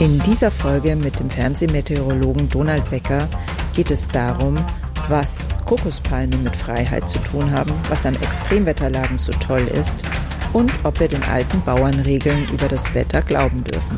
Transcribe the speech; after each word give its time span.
In 0.00 0.20
dieser 0.20 0.52
Folge 0.52 0.94
mit 0.94 1.18
dem 1.18 1.28
Fernsehmeteorologen 1.28 2.48
Donald 2.48 2.88
Becker 2.88 3.28
geht 3.74 3.90
es 3.90 4.06
darum, 4.06 4.56
was 5.08 5.48
Kokospalmen 5.66 6.44
mit 6.44 6.54
Freiheit 6.54 7.08
zu 7.08 7.18
tun 7.18 7.50
haben, 7.50 7.72
was 7.88 8.06
an 8.06 8.14
Extremwetterlagen 8.14 9.18
so 9.18 9.32
toll 9.32 9.66
ist 9.76 9.96
und 10.52 10.72
ob 10.84 11.00
wir 11.00 11.08
den 11.08 11.24
alten 11.24 11.60
Bauernregeln 11.62 12.46
über 12.52 12.68
das 12.68 12.94
Wetter 12.94 13.22
glauben 13.22 13.64
dürfen. 13.64 13.96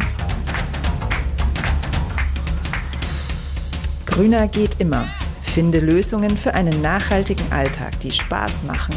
Grüner 4.07 4.49
geht 4.49 4.81
immer. 4.81 5.05
Finde 5.43 5.81
Lösungen 5.81 6.39
für 6.39 6.55
einen 6.55 6.81
nachhaltigen 6.81 7.53
Alltag, 7.53 8.01
die 8.01 8.13
Spaß 8.13 8.63
machen 8.63 8.95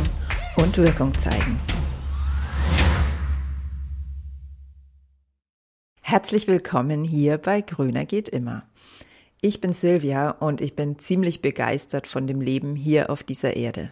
und 0.55 0.77
Wirkung 0.77 1.17
zeigen. 1.17 1.59
Herzlich 6.13 6.47
willkommen 6.47 7.03
hier 7.03 7.39
bei 7.39 7.61
Grüner 7.61 8.05
geht 8.05 8.29
immer. 8.29 8.61
Ich 9.41 9.61
bin 9.61 9.73
Silvia 9.73 10.29
und 10.29 10.61
ich 10.61 10.75
bin 10.75 10.99
ziemlich 10.99 11.41
begeistert 11.41 12.05
von 12.05 12.27
dem 12.27 12.39
Leben 12.39 12.75
hier 12.75 13.09
auf 13.09 13.23
dieser 13.23 13.55
Erde. 13.55 13.89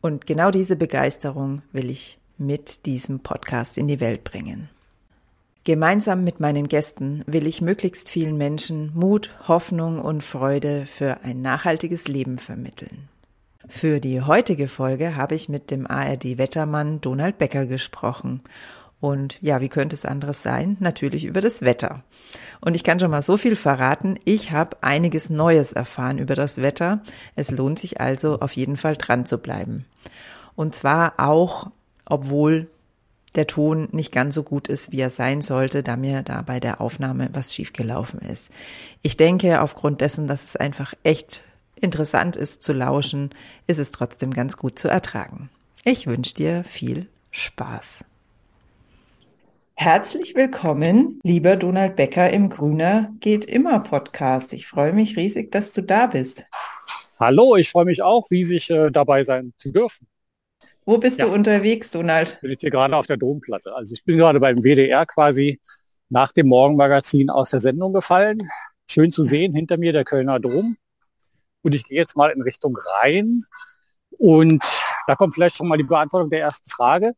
Und 0.00 0.28
genau 0.28 0.52
diese 0.52 0.76
Begeisterung 0.76 1.62
will 1.72 1.90
ich 1.90 2.20
mit 2.38 2.86
diesem 2.86 3.18
Podcast 3.18 3.76
in 3.76 3.88
die 3.88 3.98
Welt 3.98 4.22
bringen. 4.22 4.68
Gemeinsam 5.64 6.22
mit 6.22 6.38
meinen 6.38 6.68
Gästen 6.68 7.24
will 7.26 7.48
ich 7.48 7.60
möglichst 7.60 8.08
vielen 8.08 8.36
Menschen 8.36 8.92
Mut, 8.94 9.34
Hoffnung 9.48 9.98
und 9.98 10.22
Freude 10.22 10.86
für 10.86 11.24
ein 11.24 11.42
nachhaltiges 11.42 12.06
Leben 12.06 12.38
vermitteln. 12.38 13.08
Für 13.68 13.98
die 13.98 14.22
heutige 14.22 14.68
Folge 14.68 15.16
habe 15.16 15.34
ich 15.34 15.48
mit 15.48 15.72
dem 15.72 15.88
ARD-Wettermann 15.88 17.00
Donald 17.00 17.36
Becker 17.36 17.66
gesprochen 17.66 18.42
und 19.00 19.40
ja, 19.42 19.60
wie 19.60 19.68
könnte 19.68 19.94
es 19.94 20.04
anderes 20.04 20.42
sein? 20.42 20.76
Natürlich 20.80 21.26
über 21.26 21.40
das 21.40 21.62
Wetter. 21.62 22.02
Und 22.60 22.74
ich 22.74 22.84
kann 22.84 22.98
schon 22.98 23.10
mal 23.10 23.22
so 23.22 23.36
viel 23.36 23.56
verraten, 23.56 24.18
ich 24.24 24.52
habe 24.52 24.78
einiges 24.82 25.30
Neues 25.30 25.72
erfahren 25.72 26.18
über 26.18 26.34
das 26.34 26.58
Wetter. 26.58 27.02
Es 27.34 27.50
lohnt 27.50 27.78
sich 27.78 28.00
also 28.00 28.40
auf 28.40 28.52
jeden 28.52 28.76
Fall 28.76 28.96
dran 28.96 29.26
zu 29.26 29.38
bleiben. 29.38 29.84
Und 30.54 30.74
zwar 30.74 31.14
auch, 31.18 31.70
obwohl 32.06 32.70
der 33.34 33.46
Ton 33.46 33.88
nicht 33.92 34.12
ganz 34.12 34.34
so 34.34 34.42
gut 34.42 34.68
ist, 34.68 34.92
wie 34.92 35.00
er 35.00 35.10
sein 35.10 35.42
sollte, 35.42 35.82
da 35.82 35.96
mir 35.96 36.22
da 36.22 36.40
bei 36.40 36.58
der 36.58 36.80
Aufnahme 36.80 37.28
was 37.32 37.54
schiefgelaufen 37.54 38.20
ist. 38.20 38.50
Ich 39.02 39.18
denke, 39.18 39.60
aufgrund 39.60 40.00
dessen, 40.00 40.26
dass 40.26 40.42
es 40.42 40.56
einfach 40.56 40.94
echt 41.02 41.42
interessant 41.74 42.36
ist 42.36 42.62
zu 42.62 42.72
lauschen, 42.72 43.30
ist 43.66 43.78
es 43.78 43.90
trotzdem 43.90 44.32
ganz 44.32 44.56
gut 44.56 44.78
zu 44.78 44.88
ertragen. 44.88 45.50
Ich 45.84 46.06
wünsche 46.06 46.34
dir 46.34 46.64
viel 46.64 47.08
Spaß. 47.30 48.04
Herzlich 49.78 50.34
willkommen, 50.34 51.20
lieber 51.22 51.54
Donald 51.54 51.96
Becker 51.96 52.30
im 52.30 52.48
Grüner 52.48 53.12
geht 53.20 53.44
immer 53.44 53.78
Podcast. 53.80 54.54
Ich 54.54 54.66
freue 54.66 54.94
mich 54.94 55.18
riesig, 55.18 55.52
dass 55.52 55.70
du 55.70 55.82
da 55.82 56.06
bist. 56.06 56.46
Hallo, 57.20 57.56
ich 57.56 57.70
freue 57.70 57.84
mich 57.84 58.00
auch 58.00 58.30
riesig 58.30 58.70
äh, 58.70 58.90
dabei 58.90 59.22
sein 59.22 59.52
zu 59.58 59.70
dürfen. 59.72 60.08
Wo 60.86 60.96
bist 60.96 61.20
ja. 61.20 61.26
du 61.26 61.32
unterwegs, 61.34 61.90
Donald? 61.90 62.32
Ich 62.32 62.40
bin 62.40 62.50
jetzt 62.52 62.62
hier 62.62 62.70
gerade 62.70 62.96
auf 62.96 63.06
der 63.06 63.18
Domplatte. 63.18 63.74
Also 63.74 63.92
ich 63.92 64.02
bin 64.02 64.16
gerade 64.16 64.40
beim 64.40 64.64
WDR 64.64 65.04
quasi 65.04 65.60
nach 66.08 66.32
dem 66.32 66.48
Morgenmagazin 66.48 67.28
aus 67.28 67.50
der 67.50 67.60
Sendung 67.60 67.92
gefallen. 67.92 68.38
Schön 68.86 69.12
zu 69.12 69.24
sehen, 69.24 69.54
hinter 69.54 69.76
mir 69.76 69.92
der 69.92 70.04
Kölner 70.04 70.40
Dom. 70.40 70.78
Und 71.60 71.74
ich 71.74 71.84
gehe 71.84 71.98
jetzt 71.98 72.16
mal 72.16 72.30
in 72.30 72.40
Richtung 72.40 72.78
Rhein. 73.02 73.42
Und 74.10 74.64
da 75.06 75.16
kommt 75.16 75.34
vielleicht 75.34 75.56
schon 75.56 75.68
mal 75.68 75.76
die 75.76 75.84
Beantwortung 75.84 76.30
der 76.30 76.40
ersten 76.40 76.70
Frage. 76.70 77.12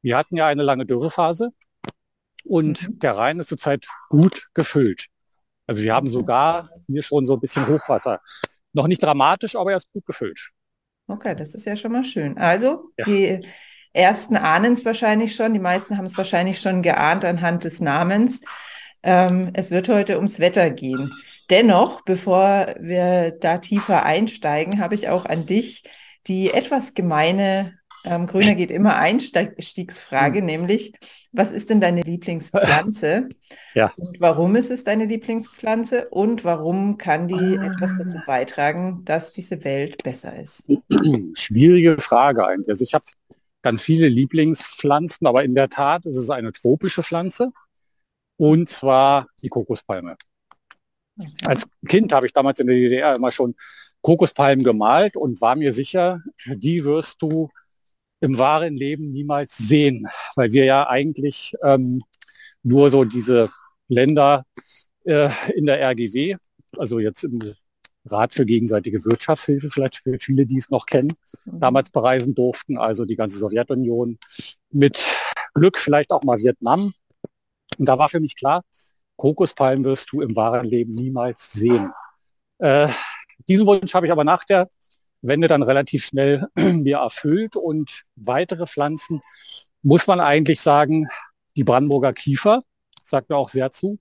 Wir 0.00 0.16
hatten 0.16 0.36
ja 0.36 0.46
eine 0.46 0.62
lange 0.62 0.86
Dürrephase 0.86 1.50
und 2.44 2.88
mhm. 2.88 2.98
der 3.00 3.16
Rhein 3.16 3.40
ist 3.40 3.48
zurzeit 3.48 3.86
gut 4.08 4.48
gefüllt. 4.54 5.06
Also 5.66 5.82
wir 5.82 5.94
haben 5.94 6.08
sogar 6.08 6.68
hier 6.86 7.02
schon 7.02 7.26
so 7.26 7.34
ein 7.34 7.40
bisschen 7.40 7.66
Hochwasser. 7.66 8.20
Noch 8.72 8.86
nicht 8.86 9.02
dramatisch, 9.02 9.56
aber 9.56 9.70
er 9.70 9.76
ist 9.78 9.90
gut 9.92 10.04
gefüllt. 10.04 10.50
Okay, 11.06 11.34
das 11.34 11.54
ist 11.54 11.66
ja 11.66 11.76
schon 11.76 11.92
mal 11.92 12.04
schön. 12.04 12.38
Also 12.38 12.90
ja. 12.98 13.04
die 13.04 13.46
ersten 13.92 14.36
ahnen 14.36 14.72
es 14.72 14.84
wahrscheinlich 14.84 15.34
schon, 15.34 15.52
die 15.52 15.60
meisten 15.60 15.96
haben 15.96 16.06
es 16.06 16.18
wahrscheinlich 16.18 16.60
schon 16.60 16.82
geahnt 16.82 17.24
anhand 17.24 17.64
des 17.64 17.80
Namens. 17.80 18.40
Ähm, 19.02 19.50
es 19.54 19.70
wird 19.70 19.88
heute 19.88 20.16
ums 20.16 20.38
Wetter 20.38 20.70
gehen. 20.70 21.10
Dennoch, 21.50 22.02
bevor 22.02 22.74
wir 22.80 23.32
da 23.32 23.58
tiefer 23.58 24.02
einsteigen, 24.02 24.80
habe 24.80 24.94
ich 24.94 25.08
auch 25.08 25.26
an 25.26 25.46
dich 25.46 25.84
die 26.26 26.50
etwas 26.50 26.94
gemeine 26.94 27.78
ähm, 28.04 28.26
Grüner 28.26 28.54
geht 28.54 28.70
immer 28.70 28.96
Einstiegsfrage, 28.96 30.40
mhm. 30.40 30.46
nämlich, 30.46 30.92
was 31.32 31.50
ist 31.50 31.70
denn 31.70 31.80
deine 31.80 32.02
Lieblingspflanze? 32.02 33.28
Ja. 33.76 33.92
Und 33.96 34.20
warum 34.20 34.54
ist 34.54 34.70
es 34.70 34.84
deine 34.84 35.04
Lieblingspflanze? 35.06 36.04
Und 36.10 36.44
warum 36.44 36.96
kann 36.96 37.26
die 37.26 37.58
ah. 37.58 37.72
etwas 37.72 37.90
dazu 37.98 38.18
beitragen, 38.24 39.04
dass 39.04 39.32
diese 39.32 39.64
Welt 39.64 40.00
besser 40.04 40.38
ist? 40.38 40.62
Schwierige 41.34 42.00
Frage 42.00 42.46
eigentlich. 42.46 42.68
Also 42.68 42.84
ich 42.84 42.94
habe 42.94 43.04
ganz 43.62 43.82
viele 43.82 44.06
Lieblingspflanzen, 44.06 45.26
aber 45.26 45.42
in 45.42 45.56
der 45.56 45.70
Tat 45.70 46.06
ist 46.06 46.16
es 46.16 46.30
eine 46.30 46.52
tropische 46.52 47.02
Pflanze. 47.02 47.50
Und 48.36 48.68
zwar 48.68 49.26
die 49.42 49.48
Kokospalme. 49.48 50.16
Okay. 51.18 51.30
Als 51.46 51.66
Kind 51.88 52.12
habe 52.12 52.26
ich 52.26 52.32
damals 52.32 52.60
in 52.60 52.68
der 52.68 52.76
DDR 52.76 53.16
immer 53.16 53.32
schon 53.32 53.56
Kokospalmen 54.02 54.64
gemalt 54.64 55.16
und 55.16 55.40
war 55.40 55.56
mir 55.56 55.72
sicher, 55.72 56.20
die 56.46 56.84
wirst 56.84 57.22
du 57.22 57.50
im 58.24 58.38
wahren 58.38 58.74
Leben 58.74 59.12
niemals 59.12 59.56
sehen, 59.56 60.08
weil 60.34 60.52
wir 60.52 60.64
ja 60.64 60.88
eigentlich 60.88 61.54
ähm, 61.62 62.00
nur 62.62 62.90
so 62.90 63.04
diese 63.04 63.50
Länder 63.88 64.46
äh, 65.04 65.28
in 65.54 65.66
der 65.66 65.80
RGW, 65.82 66.36
also 66.78 66.98
jetzt 66.98 67.22
im 67.24 67.54
Rat 68.06 68.34
für 68.34 68.46
gegenseitige 68.46 69.04
Wirtschaftshilfe, 69.04 69.68
vielleicht 69.70 69.96
für 69.96 70.18
viele, 70.18 70.46
die 70.46 70.56
es 70.56 70.70
noch 70.70 70.86
kennen, 70.86 71.12
mhm. 71.44 71.60
damals 71.60 71.90
bereisen 71.90 72.34
durften, 72.34 72.78
also 72.78 73.04
die 73.04 73.16
ganze 73.16 73.38
Sowjetunion, 73.38 74.18
mit 74.70 75.04
Glück 75.54 75.78
vielleicht 75.78 76.10
auch 76.10 76.22
mal 76.24 76.38
Vietnam. 76.38 76.94
Und 77.78 77.86
da 77.86 77.98
war 77.98 78.08
für 78.08 78.20
mich 78.20 78.36
klar, 78.36 78.62
Kokospalmen 79.16 79.84
wirst 79.84 80.10
du 80.12 80.22
im 80.22 80.34
wahren 80.34 80.66
Leben 80.66 80.94
niemals 80.94 81.52
sehen. 81.52 81.92
Äh, 82.58 82.88
diesen 83.48 83.66
Wunsch 83.66 83.92
habe 83.94 84.06
ich 84.06 84.12
aber 84.12 84.24
nach 84.24 84.44
der 84.44 84.68
Wende 85.26 85.48
dann 85.48 85.62
relativ 85.62 86.04
schnell 86.04 86.46
mir 86.54 86.98
erfüllt 86.98 87.56
und 87.56 88.02
weitere 88.16 88.66
Pflanzen 88.66 89.20
muss 89.82 90.06
man 90.06 90.20
eigentlich 90.20 90.60
sagen, 90.60 91.08
die 91.56 91.64
Brandenburger 91.64 92.12
Kiefer 92.12 92.62
sagt 93.02 93.30
mir 93.30 93.36
auch 93.36 93.48
sehr 93.48 93.70
zu. 93.70 93.98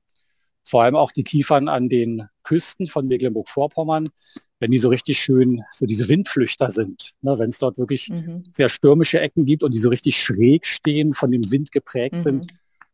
Vor 0.64 0.84
allem 0.84 0.96
auch 0.96 1.12
die 1.12 1.24
Kiefern 1.24 1.68
an 1.68 1.90
den 1.90 2.28
Küsten 2.44 2.88
von 2.88 3.08
Mecklenburg-Vorpommern, 3.08 4.10
wenn 4.60 4.72
die 4.72 4.80
so 4.80 4.90
richtig 4.90 5.20
schön, 5.20 5.62
so 5.72 5.86
diese 5.86 6.08
Windflüchter 6.08 6.72
sind, 6.72 7.12
ne, 7.22 7.38
wenn 7.38 7.50
es 7.50 7.58
dort 7.58 7.78
wirklich 7.78 8.10
mhm. 8.10 8.44
sehr 8.54 8.70
stürmische 8.70 9.20
Ecken 9.20 9.46
gibt 9.46 9.64
und 9.64 9.74
die 9.74 9.80
so 9.80 9.90
richtig 9.90 10.18
schräg 10.18 10.66
stehen, 10.66 11.14
von 11.14 11.32
dem 11.32 11.52
Wind 11.52 11.72
geprägt 11.74 12.16
mhm. 12.16 12.20
sind, 12.20 12.48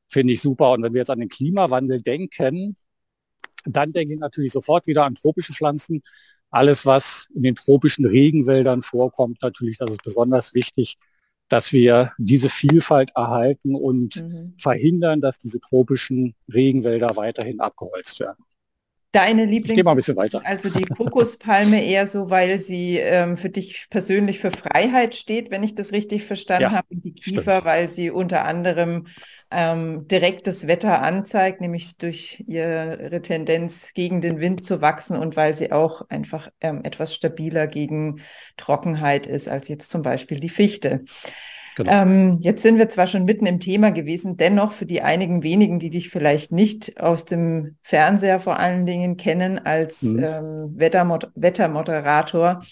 finde 0.08 0.34
ich 0.34 0.42
super. 0.42 0.72
Und 0.72 0.82
wenn 0.82 0.94
wir 0.94 1.02
jetzt 1.02 1.12
an 1.12 1.20
den 1.20 1.30
Klimawandel 1.30 2.02
denken, 2.02 2.76
dann 3.66 3.92
denke 3.92 4.16
ich 4.16 4.20
natürlich 4.20 4.52
sofort 4.52 4.88
wieder 4.88 5.06
an 5.06 5.16
tropische 5.16 5.54
Pflanzen, 5.54 6.02
alles, 6.52 6.86
was 6.86 7.28
in 7.34 7.44
den 7.44 7.56
tropischen 7.56 8.06
Regenwäldern 8.06 8.82
vorkommt, 8.82 9.42
natürlich, 9.42 9.78
das 9.78 9.92
ist 9.92 10.04
besonders 10.04 10.54
wichtig, 10.54 10.98
dass 11.48 11.74
wir 11.74 12.12
diese 12.18 12.50
Vielfalt 12.50 13.12
erhalten 13.16 13.76
und 13.76 14.18
mhm. 14.18 14.54
verhindern, 14.58 15.22
dass 15.22 15.40
diese 15.40 15.60
tropischen 15.60 16.36
Regenwälder 16.52 17.16
weiterhin 17.16 17.60
abgeholzt 17.60 18.20
werden. 18.20 18.44
Deine 19.12 19.46
Lieblings... 19.46 19.84
Mal 19.84 19.92
ein 19.92 19.96
bisschen 19.96 20.18
weiter. 20.18 20.42
Also 20.44 20.70
die 20.70 20.86
Kokospalme 20.86 21.84
eher 21.84 22.06
so, 22.06 22.30
weil 22.30 22.60
sie 22.60 22.98
ähm, 22.98 23.38
für 23.38 23.50
dich 23.50 23.88
persönlich 23.90 24.40
für 24.40 24.52
Freiheit 24.52 25.16
steht, 25.16 25.50
wenn 25.50 25.64
ich 25.64 25.74
das 25.74 25.92
richtig 25.92 26.24
verstanden 26.26 26.64
ja, 26.64 26.72
habe. 26.74 26.88
Und 26.92 27.04
die 27.04 27.14
Kiefer, 27.14 27.42
stimmt. 27.42 27.66
weil 27.66 27.90
sie 27.90 28.12
unter 28.12 28.46
anderem 28.46 29.08
ähm, 29.50 30.08
direktes 30.08 30.68
Wetter 30.68 31.02
anzeigt, 31.02 31.60
nämlich 31.60 31.98
durch 31.98 32.44
ihre 32.48 33.22
Tendenz 33.24 33.94
gegen 33.96 34.22
den 34.22 34.40
Wind 34.40 34.64
zu 34.64 34.80
wachsen 34.82 35.18
und 35.18 35.36
weil 35.36 35.56
sie 35.56 35.72
auch 35.72 36.08
einfach 36.10 36.52
ähm, 36.62 36.84
etwas 36.84 37.16
stabiler 37.16 37.66
gegen 37.66 38.22
Trockenheit 38.58 39.26
ist 39.26 39.48
als 39.48 39.70
jetzt 39.70 39.90
zum 39.90 40.04
Beispiel 40.04 40.40
die 40.40 40.50
Fichte. 40.50 41.00
Genau. 41.80 41.94
Ähm, 41.94 42.38
jetzt 42.42 42.62
sind 42.62 42.78
wir 42.78 42.90
zwar 42.90 43.08
schon 43.08 43.24
mitten 43.24 43.46
im 43.46 43.62
Thema 43.62 43.92
gewesen, 43.92 44.36
dennoch 44.36 44.74
für 44.74 44.86
die 44.86 45.02
einigen 45.02 45.44
wenigen, 45.44 45.80
die 45.80 45.90
dich 45.90 46.10
vielleicht 46.10 46.52
nicht 46.52 47.00
aus 47.00 47.24
dem 47.24 47.78
Fernseher 47.84 48.42
vor 48.42 48.60
allen 48.60 48.86
Dingen 48.86 49.16
kennen 49.16 49.60
als 49.60 50.02
mhm. 50.02 50.22
ähm, 50.22 50.74
Wettermod 50.76 51.32
Wettermoderator, 51.36 52.66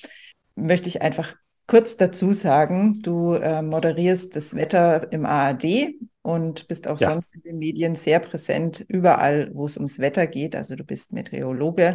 möchte 0.56 0.89
ich 0.89 1.01
einfach 1.01 1.36
kurz 1.68 1.95
dazu 1.95 2.33
sagen, 2.33 3.01
du 3.01 3.36
äh, 3.36 3.62
moderierst 3.62 4.36
das 4.36 4.54
Wetter 4.56 5.10
im 5.13 5.25
ARD 5.25 5.94
und 6.21 6.68
bist 6.68 6.86
auch 6.86 7.00
ja. 7.00 7.13
sonst 7.13 7.33
in 7.33 7.44
den 7.44 7.60
Medien 7.60 7.95
sehr 7.95 8.19
präsent, 8.19 8.83
überall, 8.89 9.51
wo 9.53 9.68
es 9.68 9.77
ums 9.77 10.00
Wetter 10.00 10.27
geht. 10.27 10.53
Also 10.53 10.75
du 10.75 10.83
bist 10.83 11.13
Meteorologe 11.13 11.92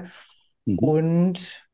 mhm. 0.65 0.79
und 0.79 1.69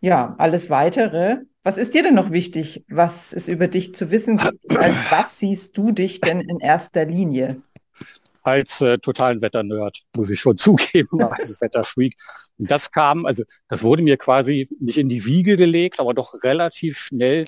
ja, 0.00 0.36
alles 0.38 0.70
weitere 0.70 1.38
was 1.64 1.76
ist 1.76 1.94
dir 1.94 2.02
denn 2.04 2.14
noch 2.14 2.30
wichtig, 2.30 2.84
was 2.88 3.32
es 3.32 3.48
über 3.48 3.66
dich 3.66 3.94
zu 3.94 4.10
wissen 4.10 4.36
gibt? 4.36 4.78
Als 4.78 4.94
was 5.10 5.38
siehst 5.38 5.76
du 5.76 5.90
dich 5.90 6.20
denn 6.20 6.40
in 6.40 6.60
erster 6.60 7.04
Linie? 7.06 7.60
als 8.44 8.82
äh, 8.82 8.98
totalen 8.98 9.40
Wetternerd, 9.40 10.02
muss 10.14 10.30
ich 10.30 10.38
schon 10.38 10.56
zugeben, 10.58 11.22
als 11.22 11.60
Wetterfreak. 11.60 12.14
Und 12.58 12.70
das 12.70 12.90
kam, 12.90 13.26
also 13.26 13.42
das 13.68 13.82
wurde 13.82 14.02
mir 14.02 14.18
quasi 14.18 14.68
nicht 14.78 14.98
in 14.98 15.08
die 15.08 15.24
Wiege 15.24 15.56
gelegt, 15.56 15.98
aber 15.98 16.14
doch 16.14 16.42
relativ 16.44 16.98
schnell 16.98 17.46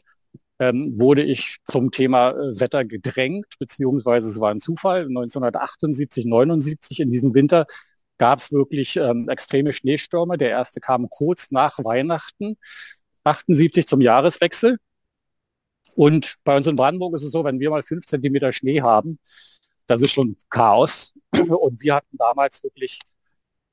ähm, 0.59 0.99
wurde 0.99 1.23
ich 1.23 1.59
zum 1.65 1.91
Thema 1.91 2.31
äh, 2.31 2.59
Wetter 2.59 2.85
gedrängt, 2.85 3.47
beziehungsweise 3.59 4.29
es 4.29 4.41
war 4.41 4.51
ein 4.51 4.61
Zufall. 4.61 5.03
1978, 5.03 6.25
79 6.25 7.01
in 7.01 7.11
diesem 7.11 7.35
Winter 7.35 7.67
gab 8.19 8.39
es 8.39 8.51
wirklich 8.51 8.97
ähm, 8.97 9.29
extreme 9.29 9.75
Schneestürme. 9.75 10.39
Der 10.39 10.51
erste 10.51 10.81
kam 10.81 11.11
kurz 11.11 11.51
nach 11.51 11.79
Weihnachten, 11.85 12.57
78 13.27 13.87
zum 13.87 14.01
Jahreswechsel. 14.01 14.79
Und 15.95 16.37
bei 16.45 16.57
uns 16.57 16.67
in 16.67 16.77
Brandenburg 16.77 17.15
ist 17.15 17.25
es 17.25 17.33
so, 17.33 17.45
wenn 17.45 17.61
wir 17.61 17.71
mal 17.71 17.83
fünf 17.83 18.07
Zentimeter 18.07 18.53
Schnee 18.53 18.83
haben, 18.83 19.19
das 19.87 20.03
ist 20.03 20.13
schon 20.13 20.37
Chaos. 20.51 21.13
Und 21.33 21.83
wir 21.83 21.95
hatten 21.95 22.17
damals 22.17 22.63
wirklich 22.63 22.99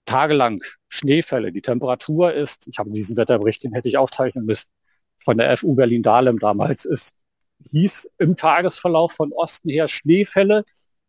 tagelang 0.06 0.60
Schneefälle. 0.88 1.52
Die 1.52 1.62
Temperatur 1.62 2.34
ist, 2.34 2.68
ich 2.68 2.78
habe 2.78 2.92
diesen 2.92 3.18
Wetterbericht, 3.18 3.64
den 3.64 3.74
hätte 3.74 3.90
ich 3.90 3.98
aufzeichnen 3.98 4.46
müssen, 4.46 4.70
von 5.20 5.38
der 5.38 5.56
FU 5.58 5.76
Berlin-Dahlem 5.76 6.40
damals, 6.40 6.86
ist, 6.86 7.16
hieß 7.72 8.10
im 8.18 8.36
Tagesverlauf 8.36 9.14
von 9.14 9.32
Osten 9.32 9.70
her 9.70 9.88
Schneefälle 9.88 10.64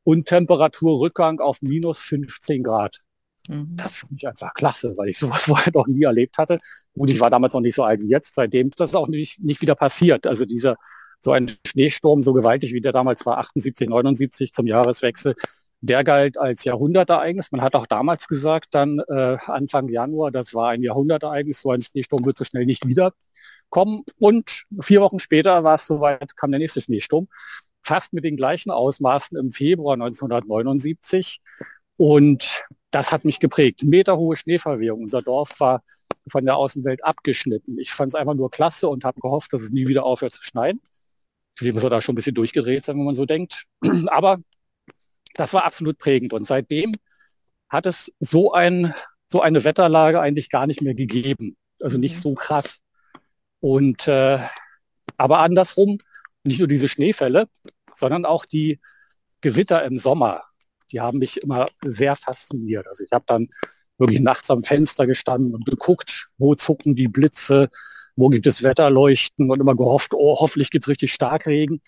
und 0.04 0.26
Temperaturrückgang 0.28 1.40
auf 1.40 1.60
minus 1.62 2.00
15 2.00 2.62
Grad. 2.62 3.02
Mhm. 3.48 3.76
Das 3.76 3.96
fand 3.96 4.12
ich 4.16 4.26
einfach 4.26 4.54
klasse, 4.54 4.96
weil 4.96 5.08
ich 5.08 5.18
sowas 5.18 5.42
vorher 5.44 5.72
noch 5.74 5.86
nie 5.86 6.04
erlebt 6.04 6.38
hatte. 6.38 6.58
Und 6.94 7.10
ich 7.10 7.20
war 7.20 7.30
damals 7.30 7.54
noch 7.54 7.60
nicht 7.60 7.74
so 7.74 7.82
alt 7.82 8.02
wie 8.02 8.08
jetzt. 8.08 8.34
Seitdem 8.34 8.68
ist 8.68 8.80
das 8.80 8.94
auch 8.94 9.08
nicht, 9.08 9.40
nicht 9.40 9.60
wieder 9.60 9.74
passiert. 9.74 10.26
Also 10.26 10.44
dieser 10.44 10.76
so 11.20 11.32
ein 11.32 11.50
Schneesturm, 11.66 12.22
so 12.22 12.34
gewaltig 12.34 12.74
wie 12.74 12.80
der 12.80 12.92
damals 12.92 13.24
war, 13.24 13.38
78, 13.38 13.88
79 13.88 14.52
zum 14.52 14.66
Jahreswechsel, 14.66 15.34
der 15.80 16.04
galt 16.04 16.38
als 16.38 16.64
Jahrhundertereignis. 16.64 17.50
Man 17.50 17.62
hat 17.62 17.74
auch 17.74 17.86
damals 17.86 18.28
gesagt, 18.28 18.68
dann 18.72 19.00
äh, 19.08 19.36
Anfang 19.46 19.88
Januar, 19.88 20.30
das 20.30 20.54
war 20.54 20.70
ein 20.70 20.82
Jahrhundertereignis, 20.82 21.62
so 21.62 21.70
ein 21.70 21.80
Schneesturm 21.80 22.24
wird 22.24 22.36
so 22.36 22.44
schnell 22.44 22.66
nicht 22.66 22.86
wiederkommen. 22.86 24.02
Und 24.18 24.64
vier 24.80 25.00
Wochen 25.00 25.18
später 25.18 25.64
war 25.64 25.76
es 25.76 25.86
soweit, 25.86 26.36
kam 26.36 26.50
der 26.50 26.60
nächste 26.60 26.82
Schneesturm, 26.82 27.28
fast 27.82 28.12
mit 28.12 28.24
den 28.24 28.36
gleichen 28.36 28.70
Ausmaßen 28.70 29.36
im 29.38 29.50
Februar 29.50 29.94
1979. 29.94 31.40
Und 31.96 32.64
das 32.94 33.10
hat 33.10 33.24
mich 33.24 33.40
geprägt. 33.40 33.82
Meterhohe 33.82 34.36
Schneeverwehung. 34.36 35.02
Unser 35.02 35.20
Dorf 35.20 35.58
war 35.58 35.82
von 36.28 36.44
der 36.44 36.56
Außenwelt 36.56 37.04
abgeschnitten. 37.04 37.76
Ich 37.80 37.90
fand 37.90 38.10
es 38.10 38.14
einfach 38.14 38.34
nur 38.34 38.52
klasse 38.52 38.88
und 38.88 39.04
habe 39.04 39.20
gehofft, 39.20 39.52
dass 39.52 39.62
es 39.62 39.70
nie 39.70 39.88
wieder 39.88 40.04
aufhört 40.04 40.32
zu 40.32 40.42
schneien. 40.42 40.80
Zudem 41.58 41.76
ist 41.76 41.82
er 41.82 41.90
da 41.90 42.00
schon 42.00 42.12
ein 42.12 42.16
bisschen 42.16 42.36
durchgedreht 42.36 42.84
sein, 42.84 42.96
wenn 42.96 43.04
man 43.04 43.16
so 43.16 43.26
denkt. 43.26 43.64
Aber 44.06 44.38
das 45.34 45.52
war 45.52 45.64
absolut 45.64 45.98
prägend. 45.98 46.32
Und 46.32 46.46
seitdem 46.46 46.92
hat 47.68 47.86
es 47.86 48.12
so, 48.20 48.52
ein, 48.52 48.94
so 49.26 49.40
eine 49.40 49.64
Wetterlage 49.64 50.20
eigentlich 50.20 50.48
gar 50.48 50.68
nicht 50.68 50.80
mehr 50.80 50.94
gegeben. 50.94 51.56
Also 51.80 51.98
nicht 51.98 52.14
mhm. 52.14 52.20
so 52.20 52.34
krass. 52.34 52.80
Und 53.58 54.06
äh, 54.06 54.38
aber 55.16 55.40
andersrum, 55.40 55.98
nicht 56.44 56.60
nur 56.60 56.68
diese 56.68 56.88
Schneefälle, 56.88 57.48
sondern 57.92 58.24
auch 58.24 58.44
die 58.44 58.80
Gewitter 59.40 59.84
im 59.84 59.98
Sommer 59.98 60.44
die 60.94 61.00
haben 61.00 61.18
mich 61.18 61.42
immer 61.42 61.66
sehr 61.84 62.14
fasziniert. 62.14 62.86
Also 62.86 63.04
ich 63.04 63.10
habe 63.12 63.24
dann 63.26 63.48
wirklich 63.98 64.20
nachts 64.20 64.50
am 64.50 64.62
Fenster 64.62 65.06
gestanden 65.06 65.54
und 65.54 65.66
geguckt, 65.66 66.28
wo 66.38 66.54
zucken 66.54 66.94
die 66.94 67.08
Blitze, 67.08 67.68
wo 68.16 68.28
gibt 68.28 68.46
es 68.46 68.62
Wetterleuchten 68.62 69.50
und 69.50 69.60
immer 69.60 69.74
gehofft, 69.74 70.14
oh, 70.14 70.38
hoffentlich 70.38 70.70
gibt 70.70 70.84
es 70.84 70.88
richtig 70.88 71.12
Starkregen. 71.12 71.80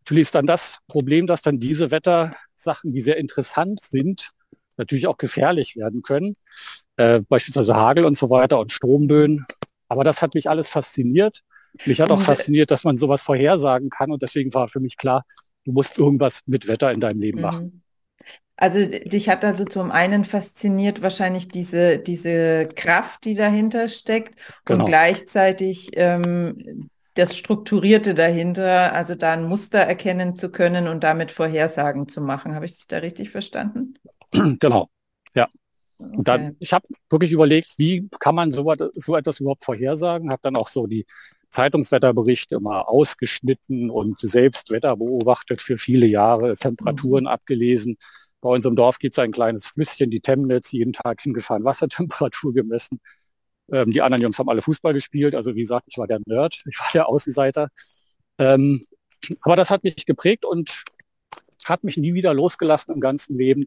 Natürlich 0.00 0.22
ist 0.22 0.34
dann 0.34 0.46
das 0.46 0.78
Problem, 0.88 1.26
dass 1.26 1.40
dann 1.40 1.58
diese 1.58 1.90
Wettersachen, 1.90 2.92
die 2.92 3.00
sehr 3.00 3.16
interessant 3.16 3.80
sind, 3.80 4.32
natürlich 4.76 5.06
auch 5.06 5.16
gefährlich 5.16 5.76
werden 5.76 6.02
können. 6.02 6.34
Äh, 6.96 7.22
beispielsweise 7.26 7.74
Hagel 7.74 8.04
und 8.04 8.16
so 8.16 8.28
weiter 8.28 8.58
und 8.58 8.72
Stromböen. 8.72 9.46
Aber 9.88 10.04
das 10.04 10.20
hat 10.20 10.34
mich 10.34 10.50
alles 10.50 10.68
fasziniert. 10.68 11.40
Mich 11.86 12.00
hat 12.00 12.10
auch 12.10 12.20
machen, 12.20 12.66
dass 12.66 12.84
man 12.84 12.98
sowas 12.98 13.22
vorhersagen 13.22 13.88
kann 13.88 14.12
und 14.12 14.22
deswegen 14.22 14.52
war 14.52 14.68
für 14.68 14.80
mich 14.80 14.96
klar, 14.96 15.24
du 15.64 15.72
musst 15.72 15.98
irgendwas 15.98 16.42
mit 16.46 16.68
Wetter 16.68 16.92
in 16.92 17.00
deinem 17.00 17.20
Leben 17.20 17.40
machen. 17.40 17.83
Also 18.56 18.86
dich 18.86 19.28
hat 19.28 19.44
also 19.44 19.64
zum 19.64 19.90
einen 19.90 20.24
fasziniert 20.24 21.02
wahrscheinlich 21.02 21.48
diese, 21.48 21.98
diese 21.98 22.68
Kraft, 22.68 23.24
die 23.24 23.34
dahinter 23.34 23.88
steckt 23.88 24.38
genau. 24.64 24.84
und 24.84 24.90
gleichzeitig 24.90 25.90
ähm, 25.94 26.88
das 27.14 27.36
Strukturierte 27.36 28.14
dahinter, 28.14 28.92
also 28.92 29.14
da 29.14 29.32
ein 29.32 29.44
Muster 29.44 29.80
erkennen 29.80 30.36
zu 30.36 30.50
können 30.50 30.88
und 30.88 31.02
damit 31.04 31.30
Vorhersagen 31.30 32.08
zu 32.08 32.20
machen. 32.20 32.54
Habe 32.54 32.66
ich 32.66 32.76
dich 32.76 32.86
da 32.86 32.98
richtig 32.98 33.30
verstanden? 33.30 33.94
Genau, 34.58 34.88
ja. 35.34 35.48
Okay. 35.98 36.16
Und 36.16 36.26
dann, 36.26 36.56
ich 36.58 36.72
habe 36.72 36.86
wirklich 37.08 37.30
überlegt, 37.30 37.74
wie 37.78 38.08
kann 38.18 38.34
man 38.34 38.50
so, 38.50 38.72
so 38.94 39.16
etwas 39.16 39.38
überhaupt 39.38 39.64
vorhersagen, 39.64 40.30
habe 40.30 40.42
dann 40.42 40.56
auch 40.56 40.68
so 40.68 40.88
die 40.88 41.06
Zeitungswetterberichte 41.54 42.56
immer 42.56 42.88
ausgeschnitten 42.88 43.90
und 43.90 44.18
selbst 44.20 44.70
Wetter 44.70 44.96
beobachtet 44.96 45.60
für 45.60 45.78
viele 45.78 46.06
Jahre, 46.06 46.56
Temperaturen 46.56 47.24
mhm. 47.24 47.28
abgelesen 47.28 47.96
bei 48.44 48.50
uns 48.50 48.66
im 48.66 48.76
Dorf 48.76 48.98
gibt 48.98 49.16
es 49.16 49.18
ein 49.24 49.32
kleines 49.32 49.68
Flüsschen, 49.68 50.10
die 50.10 50.20
Temnitz, 50.20 50.70
jeden 50.70 50.92
Tag 50.92 51.22
hingefahren, 51.22 51.64
Wassertemperatur 51.64 52.52
gemessen. 52.52 53.00
Ähm, 53.72 53.90
die 53.90 54.02
anderen 54.02 54.22
Jungs 54.22 54.38
haben 54.38 54.50
alle 54.50 54.60
Fußball 54.60 54.92
gespielt. 54.92 55.34
Also 55.34 55.54
wie 55.54 55.62
gesagt, 55.62 55.86
ich 55.88 55.96
war 55.96 56.06
der 56.06 56.20
Nerd, 56.26 56.60
ich 56.66 56.78
war 56.78 56.88
der 56.92 57.08
Außenseiter. 57.08 57.68
Ähm, 58.36 58.82
aber 59.40 59.56
das 59.56 59.70
hat 59.70 59.82
mich 59.82 60.04
geprägt 60.04 60.44
und 60.44 60.84
hat 61.64 61.84
mich 61.84 61.96
nie 61.96 62.12
wieder 62.12 62.34
losgelassen 62.34 62.92
im 62.92 63.00
ganzen 63.00 63.38
Leben. 63.38 63.64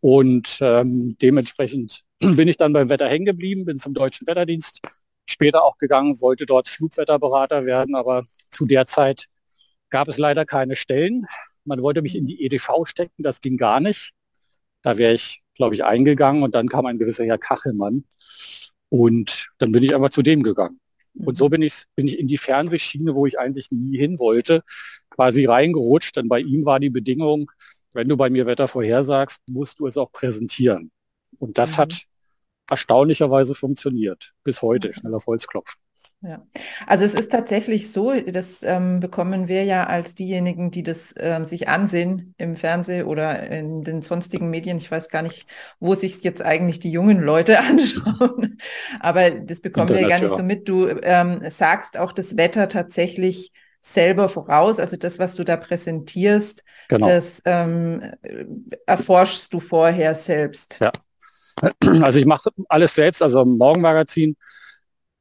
Und 0.00 0.60
ähm, 0.62 1.18
dementsprechend 1.20 2.02
bin 2.18 2.48
ich 2.48 2.56
dann 2.56 2.72
beim 2.72 2.88
Wetter 2.88 3.08
hängen 3.08 3.26
geblieben, 3.26 3.66
bin 3.66 3.76
zum 3.76 3.92
Deutschen 3.92 4.26
Wetterdienst 4.26 4.80
später 5.26 5.64
auch 5.64 5.78
gegangen, 5.78 6.20
wollte 6.20 6.46
dort 6.46 6.68
Flugwetterberater 6.68 7.66
werden, 7.66 7.94
aber 7.94 8.24
zu 8.50 8.64
der 8.64 8.86
Zeit 8.86 9.26
gab 9.90 10.08
es 10.08 10.18
leider 10.18 10.44
keine 10.44 10.76
Stellen. 10.76 11.26
Man 11.64 11.82
wollte 11.82 12.02
mich 12.02 12.16
in 12.16 12.26
die 12.26 12.44
EDV 12.44 12.84
stecken, 12.84 13.22
das 13.22 13.40
ging 13.40 13.56
gar 13.56 13.80
nicht. 13.80 14.12
Da 14.82 14.98
wäre 14.98 15.12
ich, 15.12 15.42
glaube 15.54 15.74
ich, 15.74 15.84
eingegangen 15.84 16.42
und 16.42 16.54
dann 16.54 16.68
kam 16.68 16.86
ein 16.86 16.98
gewisser 16.98 17.24
Herr 17.24 17.38
Kachelmann 17.38 18.04
und 18.88 19.48
dann 19.58 19.72
bin 19.72 19.82
ich 19.82 19.94
einfach 19.94 20.10
zu 20.10 20.22
dem 20.22 20.42
gegangen. 20.42 20.80
Und 21.24 21.36
so 21.36 21.46
mhm. 21.46 21.50
bin 21.50 21.62
ich, 21.62 21.84
bin 21.94 22.08
ich 22.08 22.18
in 22.18 22.28
die 22.28 22.38
Fernsehschiene, 22.38 23.14
wo 23.14 23.26
ich 23.26 23.38
eigentlich 23.38 23.70
nie 23.70 23.96
hin 23.96 24.18
wollte, 24.18 24.62
quasi 25.10 25.44
reingerutscht. 25.46 26.16
Denn 26.16 26.28
bei 26.28 26.40
ihm 26.40 26.64
war 26.64 26.78
die 26.78 26.90
Bedingung, 26.90 27.50
wenn 27.92 28.08
du 28.08 28.16
bei 28.16 28.30
mir 28.30 28.46
Wetter 28.46 28.68
vorhersagst, 28.68 29.42
musst 29.50 29.78
du 29.78 29.86
es 29.86 29.96
auch 29.96 30.12
präsentieren. 30.12 30.90
Und 31.38 31.58
das 31.58 31.72
mhm. 31.72 31.76
hat 31.78 32.02
erstaunlicherweise 32.70 33.54
funktioniert. 33.54 34.32
Bis 34.44 34.62
heute. 34.62 34.92
Schneller 34.92 35.18
Holzklopf. 35.26 35.76
Ja, 36.22 36.42
also 36.86 37.04
es 37.04 37.14
ist 37.14 37.30
tatsächlich 37.30 37.92
so, 37.92 38.12
das 38.20 38.62
ähm, 38.62 39.00
bekommen 39.00 39.48
wir 39.48 39.64
ja 39.64 39.84
als 39.84 40.14
diejenigen, 40.14 40.70
die 40.70 40.82
das 40.82 41.14
ähm, 41.18 41.44
sich 41.44 41.68
ansehen 41.68 42.34
im 42.38 42.56
Fernsehen 42.56 43.06
oder 43.06 43.48
in 43.48 43.82
den 43.82 44.02
sonstigen 44.02 44.48
Medien. 44.48 44.78
Ich 44.78 44.90
weiß 44.90 45.08
gar 45.08 45.22
nicht, 45.22 45.46
wo 45.78 45.94
sich 45.94 46.22
jetzt 46.22 46.42
eigentlich 46.42 46.80
die 46.80 46.90
jungen 46.90 47.20
Leute 47.20 47.58
anschauen, 47.60 48.58
aber 48.98 49.30
das 49.30 49.60
bekommen 49.60 49.88
Internet, 49.88 50.02
wir 50.02 50.08
ja 50.08 50.16
gar 50.16 50.22
nicht 50.22 50.30
ja. 50.30 50.36
so 50.36 50.42
mit. 50.42 50.68
Du 50.68 50.88
ähm, 50.88 51.42
sagst 51.50 51.98
auch 51.98 52.12
das 52.12 52.36
Wetter 52.36 52.68
tatsächlich 52.68 53.52
selber 53.82 54.28
voraus, 54.28 54.80
also 54.80 54.96
das, 54.96 55.18
was 55.18 55.34
du 55.34 55.44
da 55.44 55.56
präsentierst, 55.56 56.64
genau. 56.88 57.06
das 57.06 57.40
ähm, 57.44 58.02
erforschst 58.86 59.52
du 59.52 59.60
vorher 59.60 60.14
selbst. 60.14 60.78
Ja, 60.80 60.90
also 62.02 62.18
ich 62.18 62.26
mache 62.26 62.50
alles 62.68 62.94
selbst, 62.94 63.22
also 63.22 63.42
im 63.42 63.58
Morgenmagazin 63.58 64.36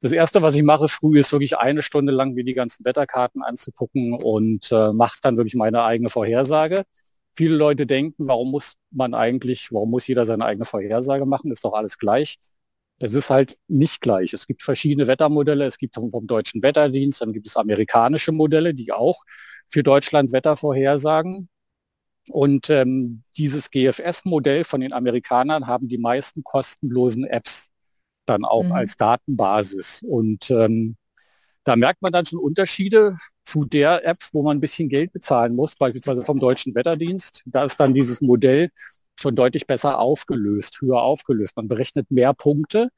das 0.06 0.12
Erste, 0.12 0.42
was 0.44 0.56
ich 0.56 0.62
mache 0.62 0.88
früh, 0.88 1.20
ist 1.20 1.32
wirklich 1.32 1.58
eine 1.58 1.82
Stunde 1.82 2.14
lang 2.14 2.34
mir 2.34 2.44
die 2.44 2.54
ganzen 2.54 2.86
Wetterkarten 2.86 3.42
anzugucken 3.42 4.14
und 4.14 4.72
äh, 4.72 4.94
mache 4.94 5.18
dann 5.24 5.36
wirklich 5.38 5.56
meine 5.56 5.84
eigene 5.84 6.10
Vorhersage. 6.10 6.84
Viele 7.36 7.56
Leute 7.56 7.88
denken, 7.88 8.28
warum 8.28 8.52
muss 8.52 8.76
man 8.92 9.14
eigentlich, 9.16 9.72
warum 9.72 9.90
muss 9.90 10.08
jeder 10.08 10.26
seine 10.28 10.46
eigene 10.46 10.66
Vorhersage 10.66 11.26
machen? 11.26 11.52
Ist 11.52 11.66
doch 11.66 11.74
alles 11.74 11.98
gleich. 11.98 12.38
Es 13.00 13.16
ist 13.16 13.30
halt 13.30 13.58
nicht 13.68 14.00
gleich. 14.02 14.34
Es 14.34 14.48
gibt 14.48 14.64
verschiedene 14.64 15.08
Wettermodelle. 15.08 15.66
Es 15.66 15.78
gibt 15.78 15.96
vom, 15.96 16.12
vom 16.12 16.28
Deutschen 16.28 16.62
Wetterdienst, 16.62 17.22
dann 17.22 17.34
gibt 17.34 17.48
es 17.48 17.58
amerikanische 17.58 18.32
Modelle, 18.32 18.74
die 18.76 18.92
auch 18.92 19.24
für 19.70 19.84
Deutschland 19.84 20.32
Wetter 20.32 20.56
vorhersagen. 20.56 21.50
Und 22.30 22.70
ähm, 22.70 23.24
dieses 23.38 23.70
GFS-Modell 23.70 24.64
von 24.64 24.82
den 24.82 24.94
Amerikanern 24.94 25.68
haben 25.68 25.88
die 25.88 25.98
meisten 25.98 26.44
kostenlosen 26.44 27.26
Apps 27.26 27.70
dann 28.26 28.44
auch 28.44 28.66
mhm. 28.66 28.72
als 28.72 28.98
Datenbasis. 28.98 30.04
Und 30.08 30.50
ähm, 30.50 30.98
da 31.64 31.76
merkt 31.76 32.02
man 32.02 32.12
dann 32.12 32.26
schon 32.26 32.40
Unterschiede 32.40 33.16
zu 33.44 33.66
der 33.66 34.06
App, 34.06 34.24
wo 34.34 34.44
man 34.44 34.58
ein 34.58 34.62
bisschen 34.62 34.90
Geld 34.90 35.14
bezahlen 35.14 35.56
muss, 35.56 35.76
beispielsweise 35.76 36.24
vom 36.24 36.40
Deutschen 36.40 36.76
Wetterdienst. 36.76 37.44
Da 37.46 37.66
ist 37.66 37.80
dann 37.80 37.94
dieses 37.94 38.22
Modell 38.22 38.70
schon 39.20 39.36
deutlich 39.36 39.66
besser 39.66 40.00
aufgelöst, 40.00 40.80
höher 40.82 41.02
aufgelöst. 41.02 41.56
Man 41.56 41.68
berechnet 41.68 42.12
mehr 42.12 42.34
Punkte. 42.34 42.90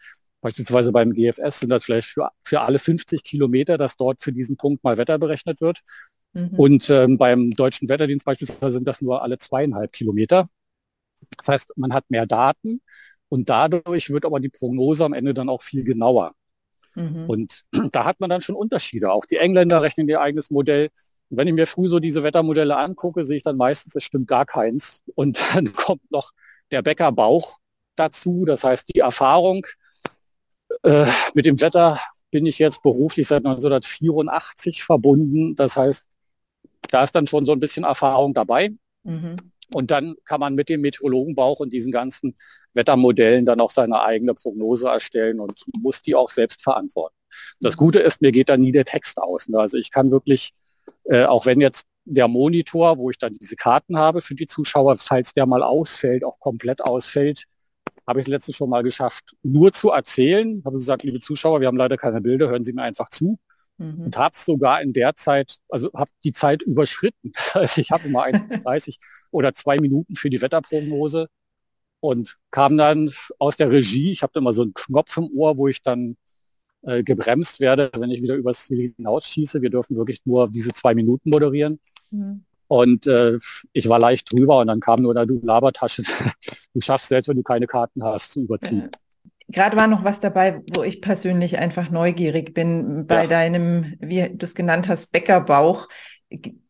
Beispielsweise 0.42 0.92
beim 0.92 1.14
GFS 1.14 1.60
sind 1.60 1.70
das 1.70 1.84
vielleicht 1.84 2.10
für, 2.10 2.30
für 2.44 2.62
alle 2.62 2.80
50 2.80 3.24
Kilometer, 3.24 3.78
dass 3.78 3.98
dort 3.98 4.22
für 4.22 4.32
diesen 4.32 4.58
Punkt 4.58 4.84
mal 4.84 4.98
Wetter 4.98 5.18
berechnet 5.18 5.62
wird. 5.62 5.82
Mhm. 6.38 6.50
Und 6.56 6.90
ähm, 6.92 7.18
beim 7.18 7.50
Deutschen 7.52 7.90
Wetterdienst 7.90 8.26
beispielsweise 8.26 8.74
sind 8.74 8.88
das 8.88 9.02
nur 9.02 9.24
alle 9.24 9.40
zweieinhalb 9.40 9.92
Kilometer. 9.92 10.48
Das 11.38 11.48
heißt, 11.48 11.74
man 11.78 11.94
hat 11.94 12.06
mehr 12.10 12.28
Daten 12.28 12.82
und 13.28 13.50
dadurch 13.50 14.12
wird 14.12 14.24
aber 14.24 14.40
die 14.40 14.50
Prognose 14.50 15.04
am 15.04 15.14
Ende 15.14 15.34
dann 15.34 15.50
auch 15.50 15.64
viel 15.64 15.84
genauer. 15.84 16.34
Mhm. 16.94 17.26
Und 17.28 17.64
da 17.92 18.06
hat 18.06 18.20
man 18.20 18.30
dann 18.30 18.42
schon 18.42 18.56
Unterschiede. 18.56 19.12
Auch 19.12 19.26
die 19.26 19.38
Engländer 19.38 19.82
rechnen 19.82 20.08
ihr 20.08 20.22
eigenes 20.22 20.52
Modell. 20.52 20.90
Und 21.30 21.38
wenn 21.38 21.48
ich 21.48 21.56
mir 21.56 21.66
früh 21.66 21.90
so 21.90 22.00
diese 22.00 22.22
Wettermodelle 22.22 22.78
angucke, 22.78 23.26
sehe 23.26 23.38
ich 23.38 23.44
dann 23.44 23.58
meistens, 23.58 23.96
es 23.96 24.04
stimmt 24.04 24.28
gar 24.28 24.46
keins. 24.46 25.04
Und 25.16 25.42
dann 25.56 25.74
kommt 25.74 26.12
noch 26.12 26.34
der 26.70 26.84
Bäckerbauch 26.84 27.58
dazu. 27.96 28.46
Das 28.46 28.64
heißt, 28.64 28.94
die 28.94 29.00
Erfahrung 29.00 29.66
äh, 30.84 31.08
mit 31.34 31.48
dem 31.48 31.60
Wetter 31.62 32.00
bin 32.30 32.46
ich 32.46 32.60
jetzt 32.60 32.84
beruflich 32.84 33.28
seit 33.28 33.44
1984 33.44 34.84
verbunden. 34.84 35.56
Das 35.56 35.76
heißt, 35.76 36.08
da 36.90 37.04
ist 37.04 37.14
dann 37.16 37.28
schon 37.28 37.46
so 37.46 37.52
ein 37.52 37.60
bisschen 37.60 37.84
Erfahrung 37.84 38.34
dabei. 38.34 38.72
Mhm. 39.04 39.36
Und 39.74 39.92
dann 39.92 40.16
kann 40.24 40.40
man 40.40 40.56
mit 40.56 40.70
dem 40.70 40.82
Meteorologenbauch 40.82 41.60
und 41.60 41.74
diesen 41.74 41.92
ganzen 41.92 42.36
Wettermodellen 42.74 43.46
dann 43.46 43.60
auch 43.60 43.72
seine 43.72 44.02
eigene 44.02 44.34
Prognose 44.34 44.88
erstellen 44.88 45.40
und 45.42 45.62
muss 45.80 46.02
die 46.02 46.16
auch 46.16 46.30
selbst 46.30 46.64
verantworten. 46.64 47.16
Das 47.60 47.76
mhm. 47.76 47.80
Gute 47.80 48.00
ist, 48.00 48.22
mir 48.22 48.32
geht 48.32 48.50
da 48.50 48.58
nie 48.58 48.72
der 48.72 48.86
Text 48.86 49.20
aus. 49.20 49.50
Ne? 49.50 49.60
Also 49.60 49.78
ich 49.78 49.92
kann 49.92 50.10
wirklich, 50.10 50.54
äh, 51.06 51.26
auch 51.26 51.46
wenn 51.46 51.60
jetzt 51.60 51.88
der 52.06 52.30
Monitor, 52.30 52.98
wo 52.98 53.10
ich 53.10 53.18
dann 53.18 53.34
diese 53.34 53.58
Karten 53.58 53.98
habe 53.98 54.22
für 54.22 54.36
die 54.36 54.46
Zuschauer, 54.46 54.96
falls 54.96 55.34
der 55.34 55.46
mal 55.46 55.62
ausfällt, 55.62 56.24
auch 56.24 56.40
komplett 56.40 56.82
ausfällt, 56.82 57.44
habe 58.08 58.20
ich 58.20 58.26
es 58.26 58.30
letztens 58.30 58.56
schon 58.56 58.70
mal 58.70 58.84
geschafft, 58.84 59.36
nur 59.44 59.74
zu 59.74 59.90
erzählen. 59.90 60.62
Habe 60.66 60.78
gesagt, 60.78 61.04
liebe 61.04 61.20
Zuschauer, 61.20 61.60
wir 61.60 61.68
haben 61.68 61.78
leider 61.78 61.98
keine 61.98 62.22
Bilder, 62.22 62.48
hören 62.48 62.64
Sie 62.64 62.72
mir 62.72 62.84
einfach 62.84 63.10
zu. 63.10 63.38
Mhm. 63.78 64.06
Und 64.06 64.18
habe 64.18 64.34
es 64.34 64.46
sogar 64.46 64.82
in 64.82 64.94
der 64.94 65.16
Zeit, 65.16 65.58
also 65.70 65.92
habe 65.94 66.12
die 66.24 66.32
Zeit 66.32 66.64
überschritten. 66.64 67.32
Also 67.54 67.82
ich 67.82 67.92
habe 67.92 68.08
immer 68.08 68.26
1,30 68.26 68.98
oder 69.32 69.54
zwei 69.54 69.80
Minuten 69.80 70.16
für 70.16 70.30
die 70.30 70.42
Wetterprognose 70.42 71.28
und 72.00 72.38
kam 72.52 72.78
dann 72.78 73.12
aus 73.40 73.58
der 73.58 73.72
Regie. 73.72 74.12
Ich 74.12 74.24
habe 74.24 74.38
immer 74.40 74.54
so 74.54 74.64
einen 74.64 74.74
Knopf 74.74 75.18
im 75.18 75.30
Ohr, 75.36 75.58
wo 75.58 75.68
ich 75.68 75.82
dann 75.82 76.18
äh, 76.84 77.04
gebremst 77.04 77.60
werde, 77.60 77.92
wenn 77.96 78.12
ich 78.12 78.22
wieder 78.22 78.36
übers 78.36 78.66
Ziel 78.66 78.94
hinausschieße. 78.96 79.62
Wir 79.62 79.70
dürfen 79.70 79.98
wirklich 79.98 80.22
nur 80.26 80.50
diese 80.50 80.72
zwei 80.72 80.94
Minuten 80.94 81.30
moderieren. 81.30 81.80
Mhm. 82.12 82.44
Und 82.68 83.08
äh, 83.08 83.38
ich 83.74 83.88
war 83.88 84.00
leicht 84.00 84.32
drüber 84.32 84.60
und 84.60 84.68
dann 84.68 84.80
kam 84.80 85.02
nur, 85.02 85.14
na 85.14 85.26
du 85.26 85.40
Labertasche, 85.42 86.04
du 86.74 86.82
schaffst 86.82 87.08
selbst, 87.08 87.30
wenn 87.30 87.38
du 87.38 87.44
keine 87.44 87.66
Karten 87.66 88.04
hast, 88.04 88.34
zu 88.34 88.42
überziehen. 88.42 88.90
Gerade 89.50 89.78
war 89.78 89.88
noch 89.88 90.04
was 90.04 90.20
dabei, 90.20 90.62
wo 90.76 90.84
ich 90.84 91.02
persönlich 91.02 91.58
einfach 91.58 91.90
neugierig 91.90 92.54
bin. 92.54 93.08
Bei 93.08 93.24
ja. 93.24 93.28
deinem, 93.28 93.96
wie 94.00 94.30
du 94.30 94.46
es 94.46 94.56
genannt 94.56 94.88
hast, 94.88 95.12
Bäckerbauch. 95.12 95.88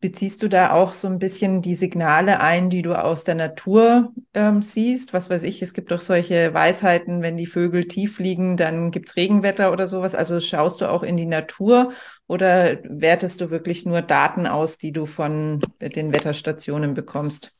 Beziehst 0.00 0.44
du 0.44 0.48
da 0.48 0.70
auch 0.70 0.94
so 0.94 1.08
ein 1.08 1.18
bisschen 1.18 1.62
die 1.62 1.74
Signale 1.74 2.38
ein, 2.38 2.70
die 2.70 2.82
du 2.82 2.94
aus 2.94 3.24
der 3.24 3.34
Natur 3.34 4.12
ähm, 4.32 4.62
siehst? 4.62 5.12
Was 5.12 5.28
weiß 5.28 5.42
ich, 5.42 5.60
es 5.62 5.72
gibt 5.72 5.90
doch 5.90 6.00
solche 6.00 6.54
Weisheiten, 6.54 7.22
wenn 7.22 7.36
die 7.36 7.46
Vögel 7.46 7.88
tief 7.88 8.20
liegen, 8.20 8.56
dann 8.56 8.92
gibt 8.92 9.08
es 9.08 9.16
Regenwetter 9.16 9.72
oder 9.72 9.88
sowas. 9.88 10.14
Also 10.14 10.40
schaust 10.40 10.80
du 10.80 10.88
auch 10.88 11.02
in 11.02 11.16
die 11.16 11.26
Natur 11.26 11.92
oder 12.28 12.78
wertest 12.84 13.40
du 13.40 13.50
wirklich 13.50 13.84
nur 13.84 14.00
Daten 14.00 14.46
aus, 14.46 14.78
die 14.78 14.92
du 14.92 15.06
von 15.06 15.60
den 15.80 16.14
Wetterstationen 16.14 16.94
bekommst? 16.94 17.50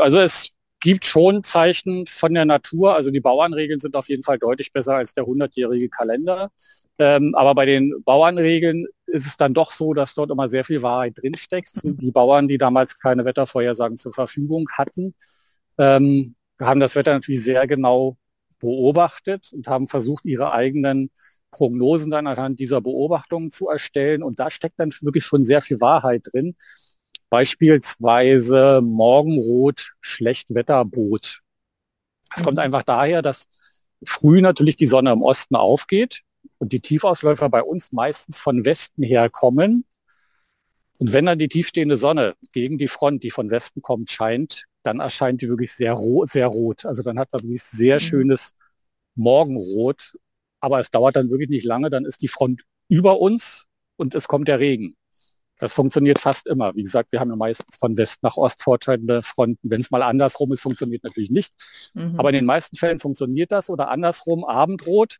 Also 0.00 0.20
es 0.20 0.55
gibt 0.86 1.04
schon 1.04 1.42
Zeichen 1.42 2.06
von 2.06 2.32
der 2.32 2.44
Natur. 2.44 2.94
Also 2.94 3.10
die 3.10 3.20
Bauernregeln 3.20 3.80
sind 3.80 3.96
auf 3.96 4.08
jeden 4.08 4.22
Fall 4.22 4.38
deutlich 4.38 4.72
besser 4.72 4.94
als 4.94 5.14
der 5.14 5.26
100-jährige 5.26 5.88
Kalender. 5.88 6.52
Ähm, 7.00 7.34
aber 7.34 7.56
bei 7.56 7.66
den 7.66 7.92
Bauernregeln 8.04 8.86
ist 9.06 9.26
es 9.26 9.36
dann 9.36 9.52
doch 9.52 9.72
so, 9.72 9.94
dass 9.94 10.14
dort 10.14 10.30
immer 10.30 10.48
sehr 10.48 10.64
viel 10.64 10.82
Wahrheit 10.82 11.14
drinsteckt. 11.20 11.80
Die 11.82 12.12
Bauern, 12.12 12.46
die 12.46 12.56
damals 12.56 13.00
keine 13.00 13.24
Wettervorhersagen 13.24 13.96
zur 13.98 14.12
Verfügung 14.12 14.68
hatten, 14.78 15.12
ähm, 15.76 16.36
haben 16.60 16.78
das 16.78 16.94
Wetter 16.94 17.14
natürlich 17.14 17.42
sehr 17.42 17.66
genau 17.66 18.16
beobachtet 18.60 19.50
und 19.52 19.66
haben 19.66 19.88
versucht, 19.88 20.24
ihre 20.24 20.52
eigenen 20.52 21.10
Prognosen 21.50 22.12
dann 22.12 22.28
anhand 22.28 22.60
dieser 22.60 22.80
Beobachtungen 22.80 23.50
zu 23.50 23.68
erstellen. 23.68 24.22
Und 24.22 24.38
da 24.38 24.52
steckt 24.52 24.78
dann 24.78 24.92
wirklich 25.00 25.24
schon 25.24 25.44
sehr 25.44 25.62
viel 25.62 25.80
Wahrheit 25.80 26.28
drin. 26.32 26.54
Beispielsweise 27.30 28.80
Morgenrot, 28.82 29.94
Schlechtwetterboot. 30.00 31.40
Das 32.30 32.40
mhm. 32.40 32.44
kommt 32.44 32.58
einfach 32.58 32.82
daher, 32.82 33.22
dass 33.22 33.48
früh 34.04 34.40
natürlich 34.40 34.76
die 34.76 34.86
Sonne 34.86 35.12
im 35.12 35.22
Osten 35.22 35.56
aufgeht 35.56 36.22
und 36.58 36.72
die 36.72 36.80
Tiefausläufer 36.80 37.48
bei 37.48 37.62
uns 37.62 37.92
meistens 37.92 38.38
von 38.38 38.64
Westen 38.64 39.02
her 39.02 39.30
kommen. 39.30 39.84
Und 40.98 41.12
wenn 41.12 41.26
dann 41.26 41.38
die 41.38 41.48
tiefstehende 41.48 41.96
Sonne 41.96 42.34
gegen 42.52 42.78
die 42.78 42.88
Front, 42.88 43.22
die 43.22 43.30
von 43.30 43.50
Westen 43.50 43.82
kommt, 43.82 44.10
scheint, 44.10 44.64
dann 44.82 45.00
erscheint 45.00 45.42
die 45.42 45.48
wirklich 45.48 45.72
sehr, 45.72 45.92
rot, 45.92 46.28
sehr 46.28 46.46
rot. 46.46 46.86
Also 46.86 47.02
dann 47.02 47.18
hat 47.18 47.32
man 47.32 47.42
wirklich 47.42 47.62
sehr 47.62 47.96
mhm. 47.96 48.00
schönes 48.00 48.54
Morgenrot. 49.14 50.16
Aber 50.60 50.80
es 50.80 50.90
dauert 50.90 51.16
dann 51.16 51.30
wirklich 51.30 51.50
nicht 51.50 51.64
lange, 51.64 51.90
dann 51.90 52.04
ist 52.04 52.22
die 52.22 52.28
Front 52.28 52.62
über 52.88 53.20
uns 53.20 53.66
und 53.96 54.14
es 54.14 54.26
kommt 54.28 54.48
der 54.48 54.58
Regen. 54.58 54.96
Das 55.58 55.72
funktioniert 55.72 56.18
fast 56.18 56.46
immer. 56.46 56.74
Wie 56.74 56.82
gesagt, 56.82 57.12
wir 57.12 57.20
haben 57.20 57.30
ja 57.30 57.36
meistens 57.36 57.78
von 57.78 57.96
West 57.96 58.22
nach 58.22 58.36
Ost 58.36 58.62
fortschreitende 58.62 59.22
Fronten. 59.22 59.70
Wenn 59.70 59.80
es 59.80 59.90
mal 59.90 60.02
andersrum 60.02 60.52
ist, 60.52 60.60
funktioniert 60.60 61.02
natürlich 61.02 61.30
nicht. 61.30 61.54
Mhm. 61.94 62.18
Aber 62.18 62.28
in 62.28 62.34
den 62.34 62.44
meisten 62.44 62.76
Fällen 62.76 63.00
funktioniert 63.00 63.52
das 63.52 63.70
oder 63.70 63.88
andersrum 63.88 64.44
Abendrot. 64.44 65.16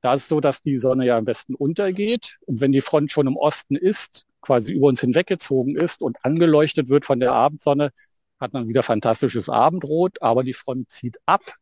Da 0.00 0.14
ist 0.14 0.22
es 0.22 0.28
so, 0.28 0.40
dass 0.40 0.62
die 0.62 0.78
Sonne 0.78 1.06
ja 1.06 1.16
am 1.16 1.24
besten 1.24 1.54
untergeht. 1.54 2.38
Und 2.46 2.60
wenn 2.60 2.72
die 2.72 2.82
Front 2.82 3.12
schon 3.12 3.26
im 3.26 3.36
Osten 3.36 3.76
ist, 3.76 4.26
quasi 4.42 4.72
über 4.72 4.88
uns 4.88 5.00
hinweggezogen 5.00 5.76
ist 5.76 6.02
und 6.02 6.18
angeleuchtet 6.24 6.88
wird 6.88 7.04
von 7.04 7.18
der 7.18 7.32
Abendsonne, 7.32 7.90
hat 8.38 8.52
man 8.52 8.68
wieder 8.68 8.82
fantastisches 8.82 9.48
Abendrot, 9.48 10.22
aber 10.22 10.44
die 10.44 10.52
Front 10.52 10.90
zieht 10.90 11.16
ab. 11.26 11.54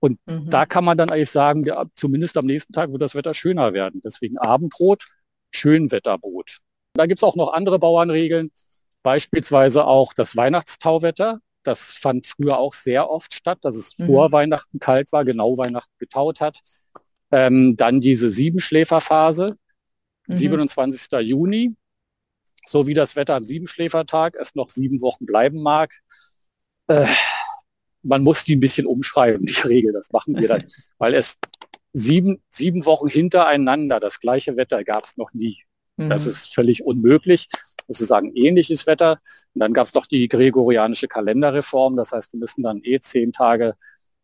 Und 0.00 0.20
mhm. 0.26 0.50
da 0.50 0.66
kann 0.66 0.84
man 0.84 0.98
dann 0.98 1.10
eigentlich 1.10 1.30
sagen, 1.30 1.64
ja, 1.64 1.86
zumindest 1.96 2.36
am 2.36 2.46
nächsten 2.46 2.72
Tag 2.72 2.92
wird 2.92 3.02
das 3.02 3.14
Wetter 3.14 3.34
schöner 3.34 3.72
werden. 3.72 4.00
Deswegen 4.04 4.38
Abendrot, 4.38 5.04
Schönwetterbrot. 5.50 6.58
Da 6.96 7.06
gibt 7.06 7.18
es 7.18 7.24
auch 7.24 7.34
noch 7.34 7.52
andere 7.52 7.80
Bauernregeln, 7.80 8.52
beispielsweise 9.02 9.84
auch 9.84 10.12
das 10.12 10.36
Weihnachtstauwetter. 10.36 11.40
Das 11.64 11.92
fand 11.92 12.26
früher 12.26 12.58
auch 12.58 12.74
sehr 12.74 13.10
oft 13.10 13.34
statt, 13.34 13.58
dass 13.62 13.74
es 13.74 13.98
mhm. 13.98 14.06
vor 14.06 14.32
Weihnachten 14.32 14.78
kalt 14.78 15.10
war, 15.12 15.24
genau 15.24 15.58
Weihnachten 15.58 15.92
getaut 15.98 16.40
hat. 16.40 16.60
Ähm, 17.32 17.74
dann 17.76 18.00
diese 18.00 18.30
Siebenschläferphase, 18.30 19.56
mhm. 20.28 20.32
27. 20.32 21.08
Juni, 21.22 21.74
so 22.64 22.86
wie 22.86 22.94
das 22.94 23.16
Wetter 23.16 23.34
am 23.34 23.44
Siebenschläfertag 23.44 24.36
es 24.40 24.54
noch 24.54 24.70
sieben 24.70 25.00
Wochen 25.00 25.26
bleiben 25.26 25.62
mag. 25.62 25.92
Äh, 26.86 27.06
man 28.02 28.22
muss 28.22 28.44
die 28.44 28.54
ein 28.54 28.60
bisschen 28.60 28.86
umschreiben, 28.86 29.46
die 29.46 29.60
Regel. 29.62 29.92
Das 29.92 30.12
machen 30.12 30.36
wir 30.36 30.46
dann, 30.46 30.62
weil 30.98 31.14
es 31.14 31.38
sieben, 31.92 32.40
sieben 32.50 32.84
Wochen 32.84 33.08
hintereinander 33.08 33.98
das 33.98 34.20
gleiche 34.20 34.56
Wetter 34.56 34.84
gab 34.84 35.04
es 35.04 35.16
noch 35.16 35.32
nie. 35.32 35.64
Mhm. 35.96 36.10
Das 36.10 36.26
ist 36.26 36.54
völlig 36.54 36.84
unmöglich. 36.84 37.48
Sozusagen 37.86 38.32
ähnliches 38.34 38.86
Wetter. 38.86 39.18
Und 39.54 39.60
dann 39.60 39.72
gab 39.72 39.86
es 39.86 39.92
doch 39.92 40.06
die 40.06 40.28
gregorianische 40.28 41.08
Kalenderreform. 41.08 41.96
Das 41.96 42.12
heißt, 42.12 42.32
wir 42.32 42.40
müssen 42.40 42.62
dann 42.62 42.80
eh 42.82 42.98
zehn 43.00 43.32
Tage 43.32 43.74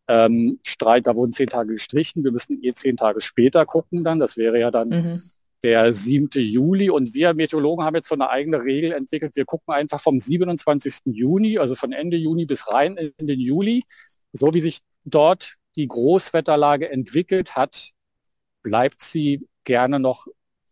ähm, 0.09 0.59
Streit, 0.65 1.07
da 1.07 1.15
wurden 1.15 1.33
zehn 1.33 1.49
Tage 1.49 1.75
gestrichen. 1.75 2.25
Wir 2.25 2.33
müssen 2.33 2.63
eh 2.65 2.73
zehn 2.73 2.97
Tage 2.97 3.21
später 3.21 3.67
gucken 3.67 4.03
dann. 4.03 4.19
Das 4.19 4.37
wäre 4.37 4.59
ja 4.59 4.71
dann 4.71 4.89
mhm. 4.89 5.23
der 5.63 5.93
7. 5.93 6.31
Juli. 6.35 6.91
Und 6.91 7.15
wir 7.15 7.35
Meteorologen 7.35 7.85
haben 7.85 7.95
jetzt 7.95 8.09
so 8.09 8.15
eine 8.15 8.31
eigene 8.31 8.63
Regel 8.63 8.93
entwickelt. 8.93 9.37
Wir 9.37 9.45
gucken 9.45 9.75
einfach 9.75 10.01
vom 10.01 10.19
27. 10.19 11.03
Juni, 11.07 11.59
also 11.59 11.77
von 11.77 11.93
Ende 11.93 12.17
Juni 12.17 12.47
bis 12.47 12.73
rein 12.73 12.97
in 12.97 13.27
den 13.27 13.41
Juli. 13.41 13.83
So 14.33 14.55
wie 14.55 14.61
sich 14.61 14.81
dort 15.05 15.57
die 15.77 15.87
Großwetterlage 15.87 16.91
entwickelt 16.91 17.57
hat, 17.57 17.91
bleibt 18.63 19.03
sie 19.03 19.47
gerne 19.65 20.01
noch 20.01 20.27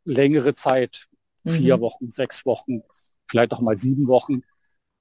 längere 0.09 0.55
Zeit, 0.55 1.07
vier 1.47 1.77
mhm. 1.77 1.81
Wochen, 1.83 2.11
sechs 2.11 2.45
Wochen, 2.45 2.83
vielleicht 3.29 3.53
auch 3.53 3.61
mal 3.61 3.77
sieben 3.77 4.09
Wochen. 4.09 4.43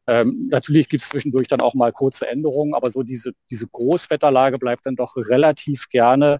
Ähm, 0.07 0.47
natürlich 0.49 0.87
gibt 0.89 1.03
es 1.03 1.09
zwischendurch 1.09 1.47
dann 1.47 1.61
auch 1.61 1.73
mal 1.73 1.91
kurze 1.91 2.27
Änderungen, 2.27 2.73
aber 2.73 2.91
so 2.91 3.03
diese, 3.03 3.31
diese 3.49 3.67
Großwetterlage 3.67 4.57
bleibt 4.57 4.85
dann 4.85 4.95
doch 4.95 5.15
relativ 5.17 5.89
gerne 5.89 6.39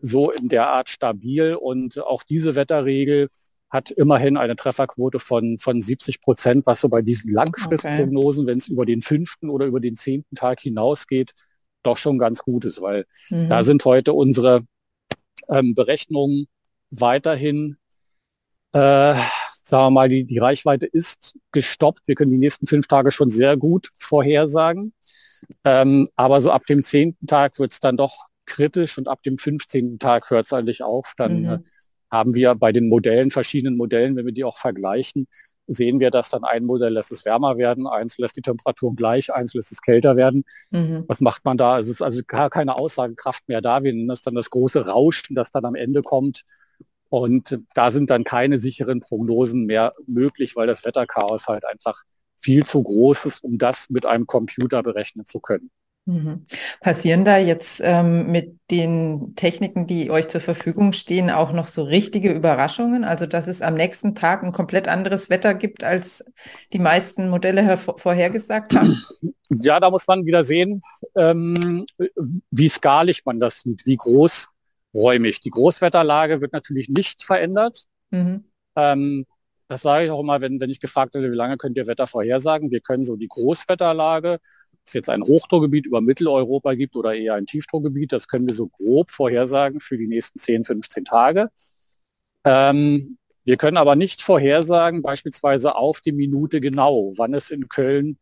so 0.00 0.30
in 0.30 0.48
der 0.48 0.68
Art 0.68 0.88
stabil. 0.88 1.54
Und 1.54 1.98
auch 1.98 2.22
diese 2.22 2.54
Wetterregel 2.54 3.28
hat 3.70 3.90
immerhin 3.90 4.36
eine 4.36 4.54
Trefferquote 4.54 5.18
von, 5.18 5.58
von 5.58 5.80
70 5.80 6.20
Prozent, 6.20 6.66
was 6.66 6.80
so 6.80 6.88
bei 6.88 7.02
diesen 7.02 7.32
Langfristprognosen, 7.32 8.44
okay. 8.44 8.50
wenn 8.50 8.58
es 8.58 8.68
über 8.68 8.86
den 8.86 9.02
fünften 9.02 9.50
oder 9.50 9.66
über 9.66 9.80
den 9.80 9.96
zehnten 9.96 10.36
Tag 10.36 10.60
hinausgeht, 10.60 11.32
doch 11.82 11.96
schon 11.98 12.18
ganz 12.18 12.42
gut 12.42 12.64
ist, 12.64 12.80
weil 12.80 13.04
mhm. 13.30 13.48
da 13.48 13.64
sind 13.64 13.84
heute 13.84 14.12
unsere 14.12 14.64
ähm, 15.48 15.74
Berechnungen 15.74 16.46
weiterhin 16.90 17.76
äh, 18.74 19.14
sagen 19.62 19.86
wir 19.86 19.90
mal, 19.90 20.08
die, 20.08 20.24
die 20.24 20.38
Reichweite 20.38 20.86
ist 20.86 21.38
gestoppt. 21.52 22.06
Wir 22.06 22.14
können 22.14 22.32
die 22.32 22.38
nächsten 22.38 22.66
fünf 22.66 22.86
Tage 22.86 23.10
schon 23.10 23.30
sehr 23.30 23.56
gut 23.56 23.90
vorhersagen. 23.98 24.92
Ähm, 25.64 26.08
aber 26.16 26.40
so 26.40 26.50
ab 26.50 26.64
dem 26.68 26.82
zehnten 26.82 27.26
Tag 27.26 27.58
wird 27.58 27.72
es 27.72 27.80
dann 27.80 27.96
doch 27.96 28.28
kritisch 28.46 28.98
und 28.98 29.08
ab 29.08 29.22
dem 29.22 29.38
15. 29.38 29.98
Tag 29.98 30.28
hört 30.30 30.46
es 30.46 30.52
eigentlich 30.52 30.82
auf. 30.82 31.14
Dann 31.16 31.40
mhm. 31.40 31.48
äh, 31.48 31.58
haben 32.10 32.34
wir 32.34 32.54
bei 32.54 32.72
den 32.72 32.88
Modellen, 32.88 33.30
verschiedenen 33.30 33.76
Modellen, 33.76 34.16
wenn 34.16 34.26
wir 34.26 34.32
die 34.32 34.44
auch 34.44 34.58
vergleichen, 34.58 35.26
sehen 35.66 36.00
wir, 36.00 36.10
dass 36.10 36.30
dann 36.30 36.44
ein 36.44 36.64
Modell 36.64 36.92
lässt 36.92 37.12
es 37.12 37.24
wärmer 37.24 37.56
werden, 37.56 37.86
eins 37.86 38.18
lässt 38.18 38.36
die 38.36 38.42
Temperaturen 38.42 38.96
gleich, 38.96 39.32
eins 39.32 39.54
lässt 39.54 39.72
es 39.72 39.80
kälter 39.80 40.16
werden. 40.16 40.44
Mhm. 40.70 41.04
Was 41.08 41.20
macht 41.20 41.44
man 41.44 41.56
da? 41.56 41.78
Es 41.78 41.88
ist 41.88 42.02
also 42.02 42.20
gar 42.26 42.50
keine 42.50 42.76
Aussagekraft 42.76 43.48
mehr 43.48 43.62
da. 43.62 43.82
Wir 43.82 43.92
nennen 43.92 44.08
das 44.08 44.22
dann 44.22 44.34
das 44.34 44.50
große 44.50 44.86
Rauschen, 44.86 45.34
das 45.34 45.50
dann 45.50 45.64
am 45.64 45.74
Ende 45.74 46.02
kommt. 46.02 46.42
Und 47.14 47.60
da 47.74 47.92
sind 47.92 48.10
dann 48.10 48.24
keine 48.24 48.58
sicheren 48.58 48.98
Prognosen 48.98 49.66
mehr 49.66 49.92
möglich, 50.06 50.56
weil 50.56 50.66
das 50.66 50.84
Wetterchaos 50.84 51.46
halt 51.46 51.64
einfach 51.64 52.02
viel 52.36 52.64
zu 52.64 52.82
groß 52.82 53.26
ist, 53.26 53.44
um 53.44 53.56
das 53.56 53.88
mit 53.88 54.04
einem 54.04 54.26
Computer 54.26 54.82
berechnen 54.82 55.24
zu 55.24 55.38
können. 55.38 55.70
Mhm. 56.06 56.44
Passieren 56.80 57.24
da 57.24 57.38
jetzt 57.38 57.80
ähm, 57.82 58.30
mit 58.30 58.58
den 58.70 59.34
Techniken, 59.36 59.86
die 59.86 60.10
euch 60.10 60.28
zur 60.28 60.40
Verfügung 60.40 60.92
stehen, 60.92 61.30
auch 61.30 61.52
noch 61.52 61.68
so 61.68 61.84
richtige 61.84 62.32
Überraschungen? 62.32 63.04
Also, 63.04 63.26
dass 63.26 63.46
es 63.46 63.62
am 63.62 63.74
nächsten 63.74 64.16
Tag 64.16 64.42
ein 64.42 64.52
komplett 64.52 64.88
anderes 64.88 65.30
Wetter 65.30 65.54
gibt, 65.54 65.84
als 65.84 66.24
die 66.72 66.80
meisten 66.80 67.30
Modelle 67.30 67.78
vorhergesagt 67.78 68.74
haben? 68.74 69.00
Ja, 69.62 69.78
da 69.78 69.90
muss 69.90 70.06
man 70.06 70.26
wieder 70.26 70.42
sehen, 70.42 70.80
ähm, 71.16 71.86
wie 72.50 72.68
skalig 72.68 73.22
man 73.24 73.40
das 73.40 73.60
sieht, 73.60 73.86
wie 73.86 73.96
großräumig. 74.94 75.40
Die 75.40 75.50
Großwetterlage 75.50 76.40
wird 76.40 76.52
natürlich 76.52 76.88
nicht 76.88 77.22
verändert. 77.22 77.86
Mhm. 78.10 78.44
Ähm, 78.76 79.26
das 79.68 79.82
sage 79.82 80.06
ich 80.06 80.10
auch 80.10 80.20
immer, 80.20 80.40
wenn, 80.40 80.60
wenn 80.60 80.70
ich 80.70 80.80
gefragt 80.80 81.14
werde, 81.14 81.30
wie 81.32 81.36
lange 81.36 81.56
könnt 81.56 81.76
ihr 81.76 81.86
Wetter 81.86 82.06
vorhersagen? 82.06 82.70
Wir 82.70 82.80
können 82.80 83.04
so 83.04 83.16
die 83.16 83.28
Großwetterlage 83.28 84.38
es 84.86 84.92
jetzt 84.92 85.08
ein 85.08 85.22
Hochdruckgebiet 85.22 85.86
über 85.86 86.00
Mitteleuropa 86.00 86.74
gibt 86.74 86.96
oder 86.96 87.14
eher 87.14 87.34
ein 87.34 87.46
Tiefdruckgebiet, 87.46 88.12
das 88.12 88.28
können 88.28 88.46
wir 88.46 88.54
so 88.54 88.68
grob 88.68 89.10
vorhersagen 89.10 89.80
für 89.80 89.96
die 89.96 90.06
nächsten 90.06 90.38
10, 90.38 90.66
15 90.66 91.04
Tage. 91.06 91.48
Ähm, 92.44 93.16
wir 93.44 93.56
können 93.56 93.76
aber 93.76 93.96
nicht 93.96 94.22
vorhersagen, 94.22 95.02
beispielsweise 95.02 95.74
auf 95.74 96.00
die 96.00 96.12
Minute 96.12 96.60
genau, 96.60 97.12
wann 97.16 97.34
es 97.34 97.50
in 97.50 97.68
Köln 97.68 98.18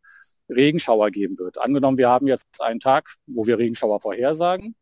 Regenschauer 0.49 1.11
geben 1.11 1.39
wird. 1.39 1.59
Angenommen, 1.59 1.99
wir 1.99 2.09
haben 2.09 2.27
jetzt 2.27 2.61
einen 2.61 2.81
Tag, 2.81 3.15
wo 3.27 3.47
wir 3.47 3.59
Regenschauer 3.59 4.01
vorhersagen. 4.01 4.75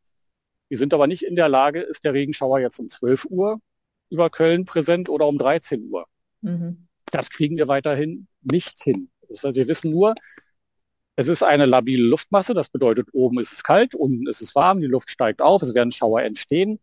Wir 0.71 0.79
sind 0.79 0.95
aber 0.95 1.07
nicht 1.07 1.23
in 1.23 1.37
der 1.37 1.51
Lage, 1.51 1.81
ist 1.81 2.05
der 2.05 2.15
Regenschauer 2.15 2.61
jetzt 2.61 2.79
um 2.79 2.89
12 2.89 3.27
Uhr 3.27 3.61
über 4.09 4.31
Köln 4.31 4.65
präsent 4.65 5.09
oder 5.09 5.27
um 5.27 5.37
13 5.37 5.91
Uhr. 5.91 6.07
Mhm. 6.41 6.87
Das 7.11 7.29
kriegen 7.29 7.59
wir 7.59 7.69
weiterhin 7.69 8.29
nicht 8.41 8.83
hin. 8.83 9.11
Das 9.29 9.45
heißt, 9.45 9.57
wir 9.57 9.69
wissen 9.69 9.91
nur, 9.91 10.15
es 11.17 11.29
ist 11.29 11.43
eine 11.43 11.67
labile 11.67 12.05
Luftmasse, 12.05 12.55
das 12.55 12.71
bedeutet, 12.71 13.09
oben 13.13 13.41
ist 13.41 13.53
es 13.53 13.63
kalt, 13.63 13.95
unten 13.95 14.27
ist 14.27 14.41
es 14.41 14.55
warm, 14.55 14.81
die 14.81 14.87
Luft 14.87 15.11
steigt 15.11 15.43
auf, 15.43 15.61
es 15.61 15.75
werden 15.75 15.93
Schauer 15.93 16.23
entstehen. 16.23 16.79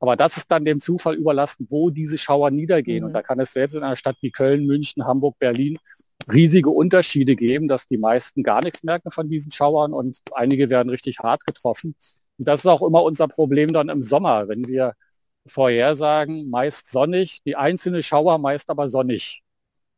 Aber 0.00 0.14
das 0.14 0.36
ist 0.36 0.50
dann 0.50 0.64
dem 0.64 0.78
Zufall 0.78 1.14
überlassen, 1.14 1.66
wo 1.70 1.90
diese 1.90 2.18
Schauer 2.18 2.50
niedergehen. 2.50 3.00
Mhm. 3.00 3.06
Und 3.06 3.12
da 3.12 3.22
kann 3.22 3.40
es 3.40 3.52
selbst 3.52 3.74
in 3.74 3.82
einer 3.82 3.96
Stadt 3.96 4.16
wie 4.20 4.30
Köln, 4.30 4.66
München, 4.66 5.06
Hamburg, 5.06 5.38
Berlin 5.38 5.78
riesige 6.30 6.70
Unterschiede 6.70 7.36
geben, 7.36 7.68
dass 7.68 7.86
die 7.86 7.98
meisten 7.98 8.42
gar 8.42 8.62
nichts 8.62 8.82
merken 8.82 9.10
von 9.10 9.28
diesen 9.28 9.50
Schauern 9.50 9.92
und 9.92 10.20
einige 10.32 10.70
werden 10.70 10.90
richtig 10.90 11.20
hart 11.20 11.46
getroffen. 11.46 11.94
Und 12.38 12.48
das 12.48 12.60
ist 12.60 12.66
auch 12.66 12.82
immer 12.82 13.02
unser 13.02 13.28
Problem 13.28 13.72
dann 13.72 13.88
im 13.88 14.02
Sommer, 14.02 14.48
wenn 14.48 14.66
wir 14.68 14.94
vorhersagen, 15.46 16.48
meist 16.50 16.90
sonnig, 16.90 17.42
die 17.44 17.56
einzelne 17.56 18.02
Schauer 18.02 18.38
meist 18.38 18.70
aber 18.70 18.88
sonnig. 18.88 19.42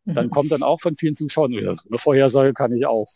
Dann 0.05 0.27
mhm. 0.27 0.31
kommt 0.31 0.53
dann 0.53 0.63
auch 0.63 0.81
von 0.81 0.97
vielen 0.97 1.15
Zuschauern, 1.15 1.53
eine 1.55 1.99
Vorhersage 1.99 2.55
kann 2.55 2.73
ich 2.73 2.87
auch 2.87 3.09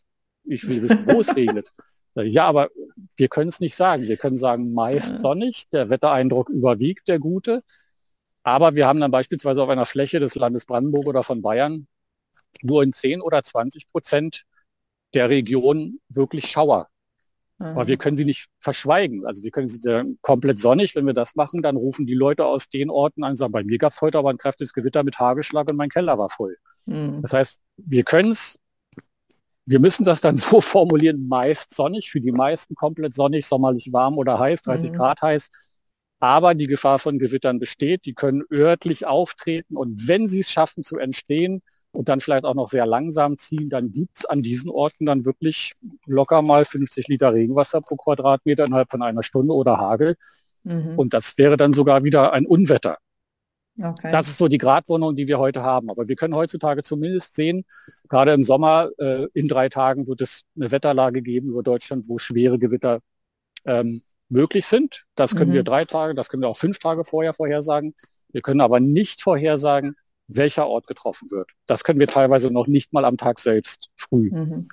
ich 0.44 0.68
will 0.68 0.82
wissen, 0.82 1.06
wo 1.06 1.20
es 1.20 1.34
regnet. 1.34 1.70
Ja, 2.16 2.46
aber 2.46 2.70
wir 3.16 3.26
können 3.26 3.48
es 3.48 3.58
nicht 3.58 3.74
sagen. 3.74 4.04
Wir 4.04 4.16
können 4.16 4.38
sagen, 4.38 4.72
meist 4.72 5.18
sonnig, 5.18 5.64
der 5.72 5.90
Wettereindruck 5.90 6.48
überwiegt 6.48 7.08
der 7.08 7.18
gute. 7.18 7.64
Aber 8.44 8.76
wir 8.76 8.86
haben 8.86 9.00
dann 9.00 9.10
beispielsweise 9.10 9.60
auf 9.60 9.68
einer 9.68 9.84
Fläche 9.84 10.20
des 10.20 10.36
Landes 10.36 10.64
Brandenburg 10.64 11.08
oder 11.08 11.24
von 11.24 11.42
Bayern 11.42 11.88
nur 12.62 12.84
in 12.84 12.92
10 12.92 13.20
oder 13.20 13.42
20 13.42 13.88
Prozent 13.88 14.44
der 15.12 15.28
Region 15.28 15.98
wirklich 16.08 16.46
Schauer. 16.46 16.88
Mhm. 17.64 17.70
Aber 17.70 17.88
wir 17.88 17.96
können 17.96 18.16
sie 18.16 18.26
nicht 18.26 18.48
verschweigen. 18.58 19.26
Also 19.26 19.42
wir 19.42 19.50
können 19.50 19.68
sie 19.68 20.16
komplett 20.20 20.58
sonnig. 20.58 20.94
Wenn 20.94 21.06
wir 21.06 21.14
das 21.14 21.34
machen, 21.34 21.62
dann 21.62 21.76
rufen 21.76 22.06
die 22.06 22.14
Leute 22.14 22.44
aus 22.44 22.68
den 22.68 22.90
Orten 22.90 23.24
an 23.24 23.30
und 23.30 23.36
sagen, 23.36 23.52
bei 23.52 23.64
mir 23.64 23.78
gab 23.78 23.92
es 23.92 24.00
heute 24.02 24.18
aber 24.18 24.30
ein 24.30 24.38
kräftiges 24.38 24.74
Gewitter 24.74 25.02
mit 25.02 25.18
Hagelschlag 25.18 25.70
und 25.70 25.76
mein 25.76 25.88
Keller 25.88 26.18
war 26.18 26.28
voll. 26.28 26.56
Mhm. 26.84 27.22
Das 27.22 27.32
heißt, 27.32 27.60
wir 27.76 28.04
können 28.04 28.32
es 28.32 28.58
wir 29.66 29.80
müssen 29.80 30.04
das 30.04 30.20
dann 30.20 30.36
so 30.36 30.60
formulieren, 30.60 31.26
meist 31.26 31.74
sonnig, 31.74 32.10
für 32.10 32.20
die 32.20 32.32
meisten 32.32 32.74
komplett 32.74 33.14
sonnig, 33.14 33.46
sommerlich 33.46 33.92
warm 33.92 34.18
oder 34.18 34.38
heiß, 34.38 34.60
30 34.62 34.90
mhm. 34.90 34.96
Grad 34.96 35.22
heiß. 35.22 35.48
Aber 36.20 36.54
die 36.54 36.66
Gefahr 36.66 36.98
von 36.98 37.18
Gewittern 37.18 37.58
besteht. 37.58 38.04
Die 38.04 38.14
können 38.14 38.42
örtlich 38.52 39.06
auftreten 39.06 39.76
und 39.76 40.06
wenn 40.06 40.28
sie 40.28 40.40
es 40.40 40.50
schaffen 40.50 40.84
zu 40.84 40.98
entstehen 40.98 41.62
und 41.94 42.08
dann 42.08 42.20
vielleicht 42.20 42.44
auch 42.44 42.54
noch 42.54 42.68
sehr 42.68 42.86
langsam 42.86 43.36
ziehen, 43.38 43.68
dann 43.70 43.90
gibt 43.90 44.18
es 44.18 44.24
an 44.24 44.42
diesen 44.42 44.70
Orten 44.70 45.06
dann 45.06 45.24
wirklich 45.24 45.72
locker 46.06 46.42
mal 46.42 46.64
50 46.64 47.08
Liter 47.08 47.32
Regenwasser 47.32 47.80
pro 47.80 47.96
Quadratmeter 47.96 48.66
innerhalb 48.66 48.90
von 48.90 49.02
einer 49.02 49.22
Stunde 49.22 49.54
oder 49.54 49.78
Hagel. 49.78 50.16
Mhm. 50.64 50.98
Und 50.98 51.14
das 51.14 51.38
wäre 51.38 51.56
dann 51.56 51.72
sogar 51.72 52.04
wieder 52.04 52.32
ein 52.32 52.46
Unwetter. 52.46 52.98
Okay. 53.82 54.12
Das 54.12 54.28
ist 54.28 54.38
so 54.38 54.46
die 54.46 54.58
Gratwohnung, 54.58 55.16
die 55.16 55.26
wir 55.26 55.38
heute 55.38 55.62
haben. 55.62 55.90
Aber 55.90 56.08
wir 56.08 56.16
können 56.16 56.34
heutzutage 56.34 56.82
zumindest 56.82 57.34
sehen, 57.34 57.64
gerade 58.08 58.32
im 58.32 58.42
Sommer, 58.42 58.90
äh, 58.98 59.26
in 59.34 59.48
drei 59.48 59.68
Tagen 59.68 60.06
wird 60.06 60.20
es 60.20 60.42
eine 60.56 60.70
Wetterlage 60.70 61.22
geben 61.22 61.48
über 61.48 61.62
Deutschland, 61.62 62.08
wo 62.08 62.18
schwere 62.18 62.58
Gewitter 62.58 63.00
ähm, 63.64 64.02
möglich 64.28 64.66
sind. 64.66 65.04
Das 65.16 65.34
können 65.34 65.50
mhm. 65.50 65.54
wir 65.54 65.64
drei 65.64 65.84
Tage, 65.84 66.14
das 66.14 66.28
können 66.28 66.42
wir 66.42 66.48
auch 66.48 66.56
fünf 66.56 66.78
Tage 66.78 67.04
vorher 67.04 67.34
vorhersagen. 67.34 67.94
Wir 68.30 68.42
können 68.42 68.60
aber 68.60 68.80
nicht 68.80 69.22
vorhersagen, 69.22 69.96
welcher 70.26 70.66
Ort 70.66 70.86
getroffen 70.86 71.30
wird. 71.30 71.50
Das 71.66 71.84
können 71.84 72.00
wir 72.00 72.06
teilweise 72.06 72.50
noch 72.50 72.66
nicht 72.66 72.92
mal 72.92 73.04
am 73.04 73.16
Tag 73.16 73.38
selbst 73.38 73.90
früh. 73.96 74.30
Mhm. 74.30 74.68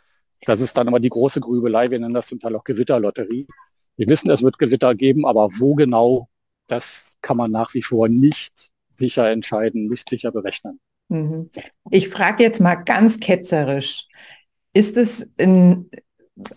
Das 0.45 0.61
ist 0.61 0.75
dann 0.77 0.87
immer 0.87 0.99
die 0.99 1.09
große 1.09 1.39
Grübelei. 1.39 1.91
Wir 1.91 1.99
nennen 1.99 2.13
das 2.13 2.27
zum 2.27 2.39
Teil 2.39 2.55
auch 2.55 2.63
Gewitterlotterie. 2.63 3.45
Wir 3.97 4.09
wissen, 4.09 4.31
es 4.31 4.41
wird 4.41 4.57
Gewitter 4.57 4.95
geben, 4.95 5.25
aber 5.25 5.49
wo 5.59 5.75
genau, 5.75 6.29
das 6.67 7.17
kann 7.21 7.37
man 7.37 7.51
nach 7.51 7.73
wie 7.73 7.81
vor 7.81 8.07
nicht 8.07 8.71
sicher 8.95 9.29
entscheiden, 9.29 9.87
nicht 9.87 10.09
sicher 10.09 10.31
berechnen. 10.31 10.79
Mhm. 11.09 11.49
Ich 11.89 12.09
frage 12.09 12.43
jetzt 12.43 12.59
mal 12.59 12.75
ganz 12.75 13.19
ketzerisch, 13.19 14.07
ist 14.73 14.95
es 14.97 15.27
ein, 15.37 15.89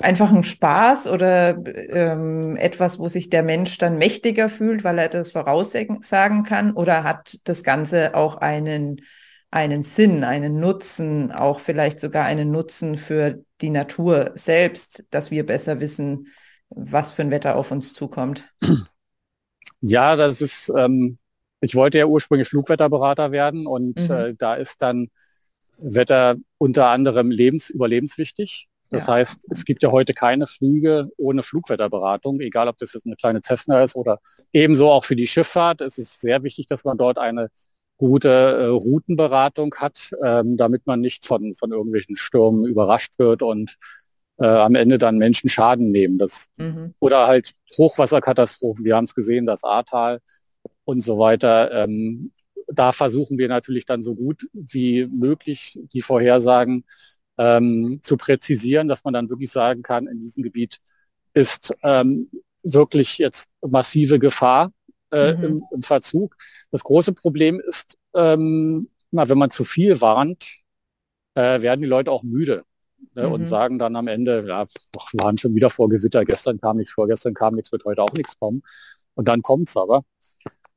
einfach 0.01 0.31
ein 0.31 0.43
Spaß 0.43 1.07
oder 1.07 1.59
ähm, 1.67 2.57
etwas, 2.57 2.99
wo 2.99 3.09
sich 3.09 3.31
der 3.31 3.43
Mensch 3.43 3.79
dann 3.79 3.99
mächtiger 3.99 4.49
fühlt, 4.49 4.85
weil 4.85 4.99
er 4.99 5.09
das 5.09 5.33
voraussagen 5.33 6.01
kann? 6.45 6.73
Oder 6.73 7.05
hat 7.05 7.41
das 7.45 7.63
Ganze 7.63 8.15
auch 8.15 8.37
einen, 8.37 9.03
einen 9.51 9.83
Sinn, 9.83 10.25
einen 10.25 10.61
Nutzen, 10.61 11.33
auch 11.33 11.61
vielleicht 11.61 12.01
sogar 12.01 12.25
einen 12.25 12.51
Nutzen 12.51 12.97
für 12.97 13.45
die 13.61 13.71
Natur 13.71 14.33
selbst, 14.35 15.05
dass 15.11 15.31
wir 15.31 15.47
besser 15.47 15.81
wissen, 15.81 16.29
was 16.69 17.13
für 17.13 17.23
ein 17.23 17.31
Wetter 17.31 17.57
auf 17.57 17.71
uns 17.71 17.93
zukommt? 17.93 18.53
Ja, 19.87 20.17
das 20.17 20.41
ist 20.41 20.73
ähm, 20.75 21.19
ich 21.65 21.75
wollte 21.75 21.99
ja 21.99 22.07
ursprünglich 22.07 22.49
Flugwetterberater 22.49 23.33
werden 23.33 23.67
und 23.67 23.99
mhm. 23.99 24.15
äh, 24.15 24.35
da 24.35 24.55
ist 24.55 24.83
dann 24.83 25.09
Wetter 25.79 26.37
unter 26.59 26.89
anderem 26.89 27.31
lebens 27.31 27.71
überlebenswichtig. 27.71 28.69
Das 28.91 29.07
ja. 29.07 29.15
heißt, 29.15 29.47
es 29.51 29.65
gibt 29.65 29.83
ja 29.83 29.91
heute 29.91 30.15
keine 30.15 30.47
Flüge 30.47 31.09
ohne 31.17 31.43
Flugwetterberatung, 31.43 32.41
egal 32.41 32.69
ob 32.69 32.79
das 32.79 32.93
jetzt 32.93 33.07
eine 33.07 33.17
kleine 33.17 33.41
Cessna 33.41 33.83
ist 33.83 33.97
oder 33.97 34.21
ebenso 34.53 34.91
auch 34.91 35.05
für 35.05 35.17
die 35.17 35.27
Schifffahrt. 35.27 35.81
Es 35.81 35.99
ist 35.99 36.21
sehr 36.21 36.43
wichtig, 36.43 36.67
dass 36.67 36.85
man 36.85 36.99
dort 36.99 37.19
eine 37.19 37.49
gute 37.97 38.29
äh, 38.29 38.67
Routenberatung 38.67 39.75
hat, 39.77 40.11
ähm, 40.23 40.57
damit 40.57 40.87
man 40.87 41.01
nicht 41.01 41.27
von, 41.27 41.55
von 41.55 41.73
irgendwelchen 41.73 42.17
Stürmen 42.17 42.65
überrascht 42.65 43.19
wird 43.19 43.43
und 43.43 43.77
äh, 44.39 44.47
am 44.47 44.75
Ende 44.75 44.99
dann 44.99 45.19
Menschen 45.19 45.49
Schaden 45.49 45.91
nehmen. 45.91 46.19
Das, 46.19 46.51
mhm. 46.57 46.95
Oder 46.99 47.27
halt 47.27 47.53
Hochwasserkatastrophen. 47.77 48.85
Wir 48.85 48.97
haben 48.97 49.05
es 49.05 49.15
gesehen, 49.15 49.47
das 49.47 49.65
Ahrtal 49.65 50.21
und 50.85 51.03
so 51.03 51.19
weiter. 51.19 51.85
Ähm, 51.85 52.33
da 52.67 52.93
versuchen 52.93 53.39
wir 53.39 53.49
natürlich 53.49 53.87
dann 53.87 54.03
so 54.03 54.15
gut 54.15 54.49
wie 54.53 55.07
möglich 55.07 55.79
die 55.93 56.03
Vorhersagen 56.03 56.85
ähm, 57.39 57.99
zu 58.03 58.17
präzisieren, 58.17 58.89
dass 58.89 59.05
man 59.05 59.15
dann 59.15 59.31
wirklich 59.31 59.51
sagen 59.51 59.83
kann, 59.83 60.07
in 60.07 60.21
diesem 60.21 60.43
Gebiet 60.43 60.79
ist 61.33 61.75
ähm, 61.83 62.31
wirklich 62.63 63.19
jetzt 63.19 63.51
massive 63.61 64.19
Gefahr 64.19 64.73
äh, 65.11 65.35
mhm. 65.35 65.45
im, 65.45 65.63
im, 65.73 65.83
Verzug. 65.83 66.37
Das 66.71 66.85
große 66.85 67.13
Problem 67.13 67.61
ist, 67.61 67.99
ähm, 68.15 68.89
na, 69.11 69.29
wenn 69.29 69.39
man 69.39 69.51
zu 69.51 69.65
viel 69.65 70.01
warnt, 70.01 70.63
äh, 71.35 71.61
werden 71.61 71.83
die 71.83 71.89
Leute 71.89 72.11
auch 72.11 72.23
müde 72.23 72.65
ne, 73.15 73.27
mhm. 73.27 73.33
und 73.33 73.45
sagen 73.45 73.79
dann 73.79 73.97
am 73.97 74.09
Ende, 74.09 74.45
ja, 74.47 74.67
ach, 74.99 75.13
waren 75.15 75.37
schon 75.37 75.55
wieder 75.55 75.71
vor 75.71 75.89
Gewitter, 75.89 76.25
gestern 76.25 76.61
kam 76.61 76.77
nichts, 76.77 76.93
vorgestern 76.93 77.35
kam 77.35 77.55
nichts, 77.55 77.73
wird 77.73 77.85
heute 77.85 78.03
auch 78.03 78.13
nichts 78.13 78.39
kommen. 78.39 78.63
Und 79.15 79.29
dann 79.29 79.43
kommt 79.43 79.69
es 79.69 79.77
aber. 79.77 80.05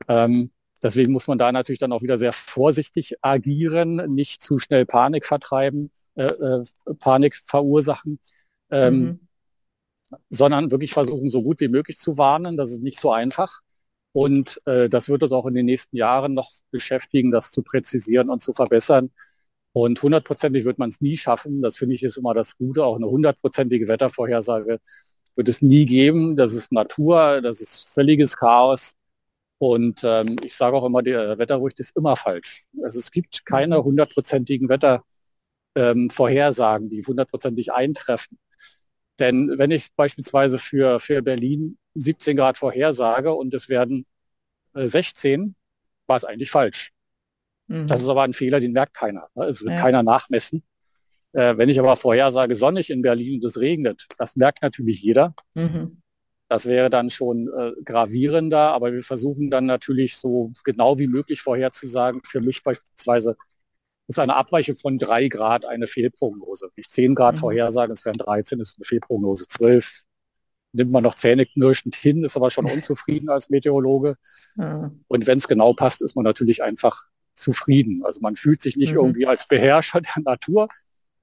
Ähm, 0.08 0.52
deswegen 0.84 1.12
muss 1.12 1.28
man 1.28 1.38
da 1.38 1.52
natürlich 1.52 1.80
dann 1.80 1.92
auch 1.92 2.02
wieder 2.02 2.18
sehr 2.18 2.34
vorsichtig 2.34 3.16
agieren, 3.22 4.14
nicht 4.14 4.42
zu 4.42 4.60
schnell 4.60 4.86
Panik 4.86 5.26
vertreiben, 5.26 5.92
äh, 6.16 6.26
äh, 6.26 6.64
Panik 7.00 7.36
verursachen, 7.36 8.20
ähm, 8.72 9.00
mhm. 9.00 9.20
sondern 10.30 10.72
wirklich 10.72 10.94
versuchen, 10.94 11.30
so 11.30 11.44
gut 11.44 11.60
wie 11.60 11.68
möglich 11.68 11.98
zu 11.98 12.18
warnen. 12.18 12.58
Das 12.58 12.72
ist 12.72 12.82
nicht 12.82 13.00
so 13.00 13.12
einfach. 13.12 13.62
Und 14.14 14.62
äh, 14.66 14.90
das 14.90 15.10
wird 15.10 15.24
uns 15.24 15.32
auch 15.32 15.46
in 15.46 15.54
den 15.54 15.68
nächsten 15.68 15.96
Jahren 15.96 16.34
noch 16.34 16.50
beschäftigen, 16.72 17.32
das 17.32 17.52
zu 17.52 17.62
präzisieren 17.62 18.30
und 18.30 18.42
zu 18.42 18.54
verbessern. 18.54 19.12
Und 19.74 20.02
hundertprozentig 20.02 20.66
wird 20.66 20.80
man 20.80 20.90
es 20.90 21.02
nie 21.02 21.18
schaffen. 21.18 21.62
Das 21.62 21.78
finde 21.78 21.94
ich 21.94 22.04
ist 22.04 22.18
immer 22.18 22.34
das 22.34 22.58
Gute. 22.58 22.84
Auch 22.84 22.96
eine 22.96 23.08
hundertprozentige 23.08 23.88
Wettervorhersage 23.88 24.80
wird 25.36 25.50
es 25.50 25.62
nie 25.62 25.86
geben. 25.86 26.36
Das 26.36 26.54
ist 26.54 26.72
Natur, 26.72 27.42
das 27.42 27.62
ist 27.62 27.94
völliges 27.94 28.36
Chaos. 28.36 28.97
Und 29.60 30.02
ähm, 30.04 30.36
ich 30.44 30.56
sage 30.56 30.78
auch 30.78 30.86
immer, 30.86 31.02
der 31.02 31.40
Wetterbericht 31.40 31.80
ist 31.80 31.98
immer 31.98 32.16
falsch. 32.16 32.66
Also 32.84 33.00
es 33.00 33.12
gibt 33.12 33.46
keine 33.46 33.84
hundertprozentigen 33.84 34.70
Wettervorhersagen, 34.70 36.86
ähm, 36.86 36.90
die 36.90 37.04
hundertprozentig 37.04 37.74
eintreffen. 37.74 38.38
Denn 39.20 39.58
wenn 39.58 39.72
ich 39.72 39.88
beispielsweise 39.96 40.60
für, 40.60 41.00
für 41.00 41.24
Berlin 41.24 41.78
17 41.96 42.38
Grad 42.38 42.58
vorhersage 42.58 43.34
und 43.34 43.54
es 43.54 43.68
werden 43.68 44.06
äh, 44.76 44.88
16, 44.88 45.56
war 46.06 46.18
es 46.18 46.24
eigentlich 46.24 46.52
falsch. 46.52 46.92
Mhm. 47.68 47.88
Das 47.88 48.02
ist 48.02 48.10
aber 48.10 48.24
ein 48.24 48.34
Fehler, 48.34 48.60
den 48.60 48.74
merkt 48.74 48.94
keiner. 48.94 49.28
Ne? 49.34 49.46
Es 49.46 49.62
wird 49.62 49.74
ja. 49.74 49.82
keiner 49.82 50.04
nachmessen. 50.04 50.64
Äh, 51.34 51.58
wenn 51.58 51.70
ich 51.70 51.80
aber 51.80 51.98
vorhersage, 51.98 52.56
sonnig 52.56 52.90
in 52.90 53.02
Berlin 53.02 53.36
und 53.36 53.46
es 53.46 53.60
regnet, 53.60 54.06
das 54.18 54.36
merkt 54.36 54.62
natürlich 54.62 55.02
jeder. 55.02 55.34
Mhm. 55.56 56.02
Das 56.50 56.66
wäre 56.66 56.90
dann 56.90 57.10
schon 57.10 57.50
äh, 57.50 57.74
gravierender, 57.84 58.72
aber 58.72 58.94
wir 58.94 59.04
versuchen 59.04 59.50
dann 59.50 59.66
natürlich 59.66 60.16
so 60.18 60.54
genau 60.64 60.98
wie 60.98 61.08
möglich 61.08 61.42
vorherzusagen. 61.42 62.22
Für 62.24 62.40
mich 62.40 62.64
beispielsweise 62.64 63.36
ist 64.08 64.20
eine 64.20 64.36
Abweichung 64.36 64.78
von 64.78 64.98
drei 64.98 65.28
Grad 65.28 65.66
eine 65.66 65.88
Fehlprognose. 65.88 66.70
Wenn 66.74 66.82
ich 66.82 66.90
zehn 66.90 67.16
Grad 67.16 67.36
mhm. 67.36 67.40
vorhersage, 67.40 67.92
es 67.92 68.06
wären 68.06 68.18
13, 68.18 68.60
ist 68.62 68.78
eine 68.78 68.86
Fehlprognose 68.86 69.48
zwölf. 69.48 70.04
Nimmt 70.72 70.92
man 70.92 71.04
noch 71.04 71.16
zähneknirschend 71.16 71.96
hin, 71.96 72.24
ist 72.24 72.38
aber 72.38 72.50
schon 72.50 72.66
unzufrieden 72.66 73.30
als 73.30 73.50
Meteorologe. 73.50 74.16
Mhm. 74.56 75.04
Und 75.08 75.28
wenn 75.28 75.38
es 75.38 75.48
genau 75.48 75.74
passt, 75.74 76.02
ist 76.02 76.16
man 76.16 76.24
natürlich 76.24 76.64
einfach 76.64 77.08
zufrieden. 77.34 78.04
Also 78.06 78.22
man 78.22 78.38
fühlt 78.38 78.62
sich 78.62 78.78
nicht 78.78 78.92
mhm. 78.92 79.00
irgendwie 79.00 79.28
als 79.28 79.48
Beherrscher 79.48 80.02
der 80.02 80.24
Natur. 80.24 80.68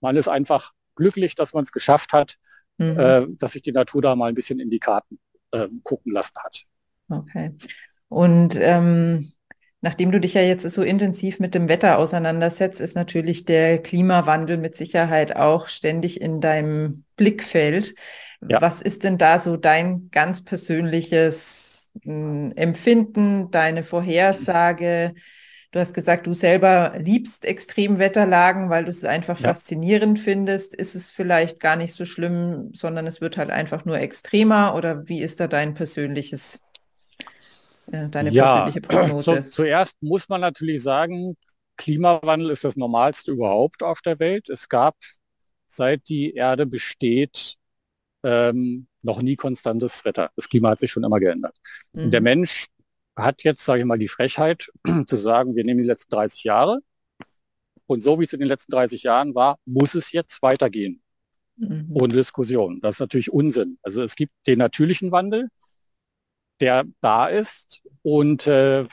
Man 0.00 0.16
ist 0.16 0.28
einfach 0.28 0.72
glücklich, 0.94 1.34
dass 1.34 1.52
man 1.52 1.64
es 1.64 1.72
geschafft 1.72 2.12
hat, 2.12 2.36
mhm. 2.78 2.98
äh, 2.98 3.26
dass 3.38 3.52
sich 3.52 3.62
die 3.62 3.72
Natur 3.72 4.02
da 4.02 4.16
mal 4.16 4.28
ein 4.28 4.34
bisschen 4.34 4.60
in 4.60 4.70
die 4.70 4.78
Karten 4.78 5.18
äh, 5.52 5.68
gucken 5.82 6.12
lassen 6.12 6.34
hat. 6.42 6.64
Okay. 7.08 7.52
Und 8.08 8.56
ähm, 8.60 9.32
nachdem 9.80 10.12
du 10.12 10.20
dich 10.20 10.34
ja 10.34 10.42
jetzt 10.42 10.68
so 10.70 10.82
intensiv 10.82 11.40
mit 11.40 11.54
dem 11.54 11.68
Wetter 11.68 11.98
auseinandersetzt, 11.98 12.80
ist 12.80 12.94
natürlich 12.94 13.44
der 13.44 13.82
Klimawandel 13.82 14.56
mit 14.56 14.76
Sicherheit 14.76 15.36
auch 15.36 15.68
ständig 15.68 16.20
in 16.20 16.40
deinem 16.40 17.04
Blickfeld. 17.16 17.94
Ja. 18.48 18.60
Was 18.60 18.80
ist 18.80 19.04
denn 19.04 19.18
da 19.18 19.38
so 19.38 19.56
dein 19.56 20.10
ganz 20.10 20.42
persönliches 20.42 21.90
hm, 22.02 22.52
Empfinden, 22.56 23.50
deine 23.50 23.82
Vorhersage? 23.82 25.14
Du 25.74 25.80
hast 25.80 25.92
gesagt, 25.92 26.28
du 26.28 26.34
selber 26.34 26.94
liebst 27.00 27.44
Extremwetterlagen, 27.44 28.70
weil 28.70 28.84
du 28.84 28.90
es 28.90 29.04
einfach 29.04 29.40
ja. 29.40 29.48
faszinierend 29.48 30.20
findest. 30.20 30.72
Ist 30.72 30.94
es 30.94 31.10
vielleicht 31.10 31.58
gar 31.58 31.74
nicht 31.74 31.94
so 31.94 32.04
schlimm, 32.04 32.70
sondern 32.74 33.08
es 33.08 33.20
wird 33.20 33.36
halt 33.36 33.50
einfach 33.50 33.84
nur 33.84 33.98
extremer? 33.98 34.76
Oder 34.76 35.08
wie 35.08 35.20
ist 35.20 35.40
da 35.40 35.48
dein 35.48 35.74
persönliches, 35.74 36.62
äh, 37.90 38.08
deine 38.08 38.30
ja, 38.30 38.66
persönliche 38.66 38.82
Prognose? 38.82 39.42
Zu, 39.42 39.48
zuerst 39.48 40.00
muss 40.00 40.28
man 40.28 40.42
natürlich 40.42 40.80
sagen, 40.80 41.36
Klimawandel 41.76 42.50
ist 42.50 42.62
das 42.62 42.76
Normalste 42.76 43.32
überhaupt 43.32 43.82
auf 43.82 44.00
der 44.00 44.20
Welt. 44.20 44.48
Es 44.50 44.68
gab, 44.68 44.94
seit 45.66 46.08
die 46.08 46.34
Erde 46.34 46.66
besteht, 46.66 47.56
ähm, 48.22 48.86
noch 49.02 49.20
nie 49.20 49.34
konstantes 49.34 50.04
Wetter. 50.04 50.30
Das 50.36 50.48
Klima 50.48 50.70
hat 50.70 50.78
sich 50.78 50.92
schon 50.92 51.02
immer 51.02 51.18
geändert. 51.18 51.56
Mhm. 51.94 52.12
Der 52.12 52.20
Mensch 52.20 52.68
hat 53.16 53.42
jetzt, 53.44 53.64
sage 53.64 53.80
ich 53.80 53.86
mal, 53.86 53.98
die 53.98 54.08
Frechheit 54.08 54.70
zu 55.06 55.16
sagen, 55.16 55.56
wir 55.56 55.64
nehmen 55.64 55.80
die 55.80 55.86
letzten 55.86 56.10
30 56.14 56.44
Jahre 56.44 56.80
und 57.86 58.02
so 58.02 58.18
wie 58.18 58.24
es 58.24 58.32
in 58.32 58.40
den 58.40 58.48
letzten 58.48 58.72
30 58.72 59.02
Jahren 59.02 59.34
war, 59.34 59.58
muss 59.64 59.94
es 59.94 60.12
jetzt 60.12 60.42
weitergehen. 60.42 61.02
Mhm. 61.56 61.90
Ohne 61.94 62.14
Diskussion. 62.14 62.80
Das 62.80 62.96
ist 62.96 63.00
natürlich 63.00 63.32
Unsinn. 63.32 63.78
Also 63.82 64.02
es 64.02 64.16
gibt 64.16 64.32
den 64.46 64.58
natürlichen 64.58 65.12
Wandel, 65.12 65.48
der 66.60 66.84
da 67.00 67.26
ist 67.26 67.82
und 68.02 68.46
äh, 68.46 68.84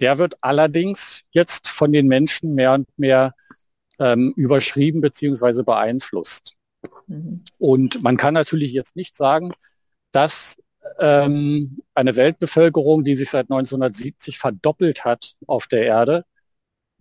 der 0.00 0.18
wird 0.18 0.34
allerdings 0.40 1.22
jetzt 1.30 1.68
von 1.68 1.92
den 1.92 2.08
Menschen 2.08 2.54
mehr 2.54 2.74
und 2.74 2.88
mehr 2.98 3.34
ähm, 3.98 4.32
überschrieben 4.36 5.00
beziehungsweise 5.00 5.62
beeinflusst. 5.62 6.54
Mhm. 7.06 7.44
Und 7.58 8.02
man 8.02 8.16
kann 8.16 8.34
natürlich 8.34 8.72
jetzt 8.72 8.96
nicht 8.96 9.16
sagen, 9.16 9.52
dass 10.10 10.56
ähm, 10.98 11.78
eine 11.94 12.16
Weltbevölkerung, 12.16 13.04
die 13.04 13.14
sich 13.14 13.30
seit 13.30 13.50
1970 13.50 14.38
verdoppelt 14.38 15.04
hat 15.04 15.36
auf 15.46 15.66
der 15.66 15.84
Erde, 15.84 16.24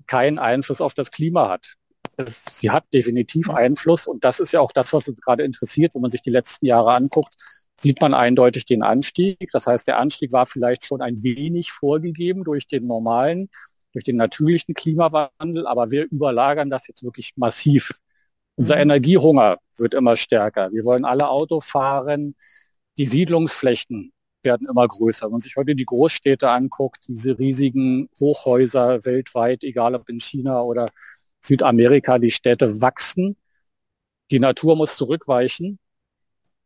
keinen 0.07 0.39
Einfluss 0.39 0.81
auf 0.81 0.93
das 0.93 1.11
Klima 1.11 1.49
hat. 1.49 1.75
Es, 2.17 2.45
sie 2.59 2.69
hat 2.69 2.85
definitiv 2.93 3.49
Einfluss 3.49 4.07
und 4.07 4.23
das 4.23 4.39
ist 4.39 4.53
ja 4.53 4.59
auch 4.59 4.71
das, 4.71 4.93
was 4.93 5.07
uns 5.07 5.21
gerade 5.21 5.43
interessiert. 5.43 5.95
Wenn 5.95 6.01
man 6.01 6.11
sich 6.11 6.21
die 6.21 6.29
letzten 6.29 6.65
Jahre 6.65 6.93
anguckt, 6.93 7.35
sieht 7.75 8.01
man 8.01 8.13
eindeutig 8.13 8.65
den 8.65 8.83
Anstieg. 8.83 9.49
Das 9.51 9.67
heißt, 9.67 9.87
der 9.87 9.99
Anstieg 9.99 10.31
war 10.31 10.45
vielleicht 10.45 10.85
schon 10.85 11.01
ein 11.01 11.23
wenig 11.23 11.71
vorgegeben 11.71 12.43
durch 12.43 12.67
den 12.67 12.85
normalen, 12.85 13.49
durch 13.93 14.03
den 14.03 14.17
natürlichen 14.17 14.73
Klimawandel, 14.73 15.67
aber 15.67 15.91
wir 15.91 16.05
überlagern 16.09 16.69
das 16.69 16.87
jetzt 16.87 17.03
wirklich 17.03 17.33
massiv. 17.35 17.91
Unser 18.55 18.75
mhm. 18.75 18.81
Energiehunger 18.83 19.57
wird 19.77 19.93
immer 19.93 20.17
stärker. 20.17 20.71
Wir 20.71 20.85
wollen 20.85 21.05
alle 21.05 21.29
Auto 21.29 21.59
fahren 21.59 22.35
die 22.97 23.05
Siedlungsflächen 23.05 24.13
werden 24.43 24.67
immer 24.69 24.87
größer. 24.87 25.25
Wenn 25.25 25.33
man 25.33 25.41
sich 25.41 25.55
heute 25.55 25.75
die 25.75 25.85
Großstädte 25.85 26.49
anguckt, 26.49 27.07
diese 27.07 27.37
riesigen 27.39 28.09
Hochhäuser 28.19 29.05
weltweit, 29.05 29.63
egal 29.63 29.95
ob 29.95 30.09
in 30.09 30.19
China 30.19 30.61
oder 30.61 30.87
Südamerika, 31.39 32.19
die 32.19 32.31
Städte 32.31 32.81
wachsen. 32.81 33.37
Die 34.31 34.39
Natur 34.39 34.75
muss 34.75 34.97
zurückweichen. 34.97 35.79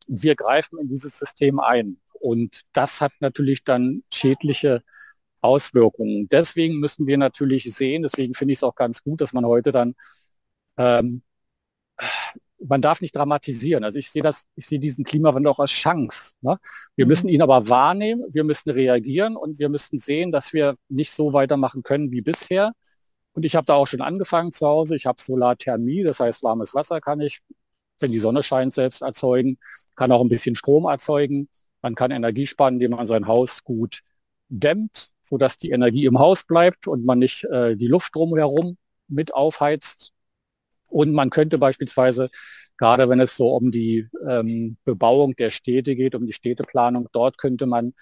Wir 0.08 0.36
greifen 0.36 0.80
in 0.80 0.88
dieses 0.88 1.18
System 1.18 1.60
ein. 1.60 1.98
Und 2.20 2.64
das 2.74 3.02
hat 3.02 3.12
natürlich 3.20 3.64
dann 3.64 4.04
schädliche 4.12 4.84
Auswirkungen. 5.42 6.28
Deswegen 6.30 6.80
müssen 6.80 7.08
wir 7.08 7.18
natürlich 7.18 7.64
sehen, 7.76 8.04
deswegen 8.04 8.34
finde 8.34 8.54
ich 8.54 8.60
es 8.60 8.64
auch 8.64 8.76
ganz 8.76 9.04
gut, 9.04 9.22
dass 9.22 9.34
man 9.34 9.46
heute 9.46 9.72
dann 9.72 9.96
ähm, 10.78 11.22
man 12.60 12.82
darf 12.82 13.02
nicht 13.02 13.16
dramatisieren. 13.16 13.84
Also 13.84 14.00
ich 14.00 14.10
sehe 14.10 14.22
das, 14.22 14.46
ich 14.56 14.66
sehe 14.66 14.80
diesen 14.80 15.06
Klimawandel 15.06 15.52
auch 15.52 15.60
als 15.60 15.72
Chance. 15.72 16.34
Ne? 16.42 16.58
Wir 16.96 17.06
mhm. 17.06 17.10
müssen 17.10 17.30
ihn 17.30 17.42
aber 17.42 17.70
wahrnehmen, 17.70 18.24
wir 18.30 18.44
müssen 18.44 18.70
reagieren 18.70 19.36
und 19.36 19.60
wir 19.60 19.70
müssen 19.70 20.00
sehen, 20.00 20.32
dass 20.32 20.54
wir 20.54 20.76
nicht 20.90 21.12
so 21.12 21.34
weitermachen 21.34 21.84
können 21.84 22.12
wie 22.12 22.22
bisher. 22.22 22.74
Und 23.34 23.44
ich 23.44 23.56
habe 23.56 23.66
da 23.66 23.76
auch 23.76 23.88
schon 23.88 24.02
angefangen 24.02 24.52
zu 24.52 24.68
Hause. 24.68 24.96
Ich 24.96 25.06
habe 25.06 25.22
Solarthermie, 25.22 26.04
das 26.04 26.20
heißt 26.20 26.44
warmes 26.44 26.74
Wasser 26.74 27.00
kann 27.02 27.22
ich, 27.22 27.42
wenn 28.00 28.12
die 28.12 28.20
Sonne 28.20 28.44
scheint, 28.44 28.74
selbst 28.74 29.02
erzeugen, 29.02 29.58
kann 29.96 30.12
auch 30.12 30.22
ein 30.22 30.30
bisschen 30.30 30.56
Strom 30.56 30.86
erzeugen. 30.86 31.50
Man 31.82 31.96
kann 31.96 32.12
Energie 32.12 32.48
sparen, 32.48 32.76
indem 32.76 32.92
man 32.92 33.06
sein 33.06 33.28
Haus 33.28 33.64
gut 33.64 34.02
dämmt, 34.50 35.12
sodass 35.22 35.58
die 35.58 35.72
Energie 35.72 36.06
im 36.06 36.20
Haus 36.20 36.44
bleibt 36.44 36.88
und 36.88 37.06
man 37.06 37.20
nicht 37.20 37.44
äh, 37.46 37.76
die 37.76 37.88
Luft 37.88 38.16
drumherum 38.16 38.78
mit 39.08 39.34
aufheizt. 39.34 40.14
Und 40.88 41.14
man 41.14 41.30
könnte 41.30 41.58
beispielsweise, 41.58 42.30
gerade 42.78 43.10
wenn 43.10 43.20
es 43.20 43.36
so 43.36 43.56
um 43.56 43.72
die 43.72 44.08
ähm, 44.28 44.78
Bebauung 44.86 45.36
der 45.36 45.50
Städte 45.50 45.96
geht, 45.96 46.16
um 46.16 46.26
die 46.26 46.34
Städteplanung, 46.34 47.08
dort 47.12 47.38
könnte 47.38 47.66
man 47.66 47.94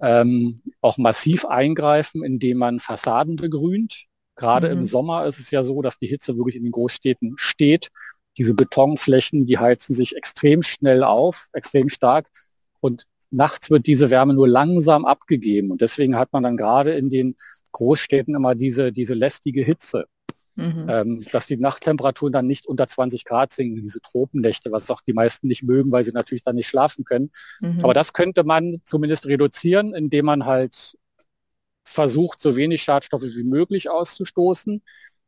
ähm, 0.00 0.60
auch 0.80 0.98
massiv 0.98 1.44
eingreifen, 1.44 2.22
indem 2.24 2.58
man 2.58 2.80
Fassaden 2.80 3.36
begrünt. 3.36 4.06
Gerade 4.36 4.68
mhm. 4.68 4.78
im 4.78 4.84
Sommer 4.84 5.26
ist 5.26 5.40
es 5.40 5.50
ja 5.50 5.64
so, 5.64 5.82
dass 5.82 5.98
die 5.98 6.06
Hitze 6.06 6.36
wirklich 6.36 6.56
in 6.56 6.62
den 6.62 6.72
Großstädten 6.72 7.34
steht. 7.36 7.88
Diese 8.36 8.54
Betonflächen, 8.54 9.46
die 9.46 9.58
heizen 9.58 9.94
sich 9.94 10.14
extrem 10.14 10.62
schnell 10.62 11.02
auf, 11.02 11.48
extrem 11.52 11.88
stark. 11.88 12.28
Und 12.80 13.04
nachts 13.30 13.70
wird 13.70 13.86
diese 13.86 14.10
Wärme 14.10 14.34
nur 14.34 14.48
langsam 14.48 15.04
abgegeben. 15.04 15.72
Und 15.72 15.80
deswegen 15.80 16.16
hat 16.16 16.32
man 16.32 16.44
dann 16.44 16.56
gerade 16.56 16.92
in 16.92 17.10
den 17.10 17.34
Großstädten 17.72 18.34
immer 18.34 18.54
diese, 18.54 18.92
diese 18.92 19.14
lästige 19.14 19.64
Hitze. 19.64 20.06
Mhm. 20.58 20.86
Ähm, 20.88 21.22
dass 21.30 21.46
die 21.46 21.56
Nachttemperaturen 21.56 22.32
dann 22.32 22.48
nicht 22.48 22.66
unter 22.66 22.88
20 22.88 23.24
Grad 23.24 23.52
sinken, 23.52 23.80
diese 23.80 24.00
Tropennächte, 24.00 24.72
was 24.72 24.90
auch 24.90 25.00
die 25.00 25.12
meisten 25.12 25.46
nicht 25.46 25.62
mögen, 25.62 25.92
weil 25.92 26.02
sie 26.02 26.10
natürlich 26.10 26.42
dann 26.42 26.56
nicht 26.56 26.66
schlafen 26.66 27.04
können. 27.04 27.30
Mhm. 27.60 27.78
Aber 27.84 27.94
das 27.94 28.12
könnte 28.12 28.42
man 28.42 28.78
zumindest 28.82 29.26
reduzieren, 29.26 29.94
indem 29.94 30.24
man 30.26 30.46
halt 30.46 30.98
versucht, 31.84 32.40
so 32.40 32.56
wenig 32.56 32.82
Schadstoffe 32.82 33.22
wie 33.22 33.44
möglich 33.44 33.88
auszustoßen, 33.88 34.82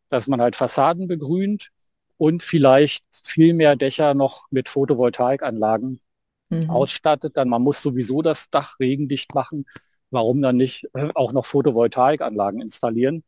dass 0.09 0.27
man 0.27 0.40
halt 0.40 0.57
Fassaden 0.57 1.07
begrünt 1.07 1.71
und 2.16 2.43
vielleicht 2.43 3.05
viel 3.23 3.55
mehr 3.55 3.77
Dächer 3.77 4.14
noch 4.14 4.51
mit 4.51 4.69
Photovoltaikanlagen 4.69 6.01
mhm. 6.49 6.71
ausstattet. 6.71 7.37
Dann 7.37 7.49
man 7.49 7.62
muss 7.62 7.81
sowieso 7.81 8.21
das 8.21 8.51
Dach 8.51 8.81
regendicht 8.81 9.33
machen. 9.33 9.64
Warum 10.11 10.43
dann 10.43 10.57
nicht 10.57 10.88
äh, 10.95 11.09
auch 11.14 11.33
noch 11.33 11.47
Photovoltaikanlagen 11.47 12.61
installieren? 12.61 13.23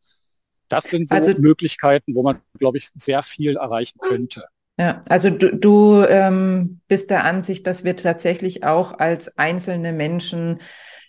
Das 0.72 0.84
sind 0.84 1.10
so 1.10 1.16
also, 1.16 1.34
Möglichkeiten, 1.38 2.14
wo 2.14 2.22
man, 2.22 2.40
glaube 2.58 2.78
ich, 2.78 2.90
sehr 2.94 3.22
viel 3.22 3.56
erreichen 3.56 3.98
könnte. 4.00 4.44
Ja, 4.78 5.02
also 5.06 5.28
du, 5.28 5.54
du 5.54 6.02
ähm, 6.08 6.80
bist 6.88 7.10
der 7.10 7.24
Ansicht, 7.24 7.66
dass 7.66 7.84
wir 7.84 7.94
tatsächlich 7.94 8.64
auch 8.64 8.98
als 8.98 9.36
einzelne 9.36 9.92
Menschen 9.92 10.60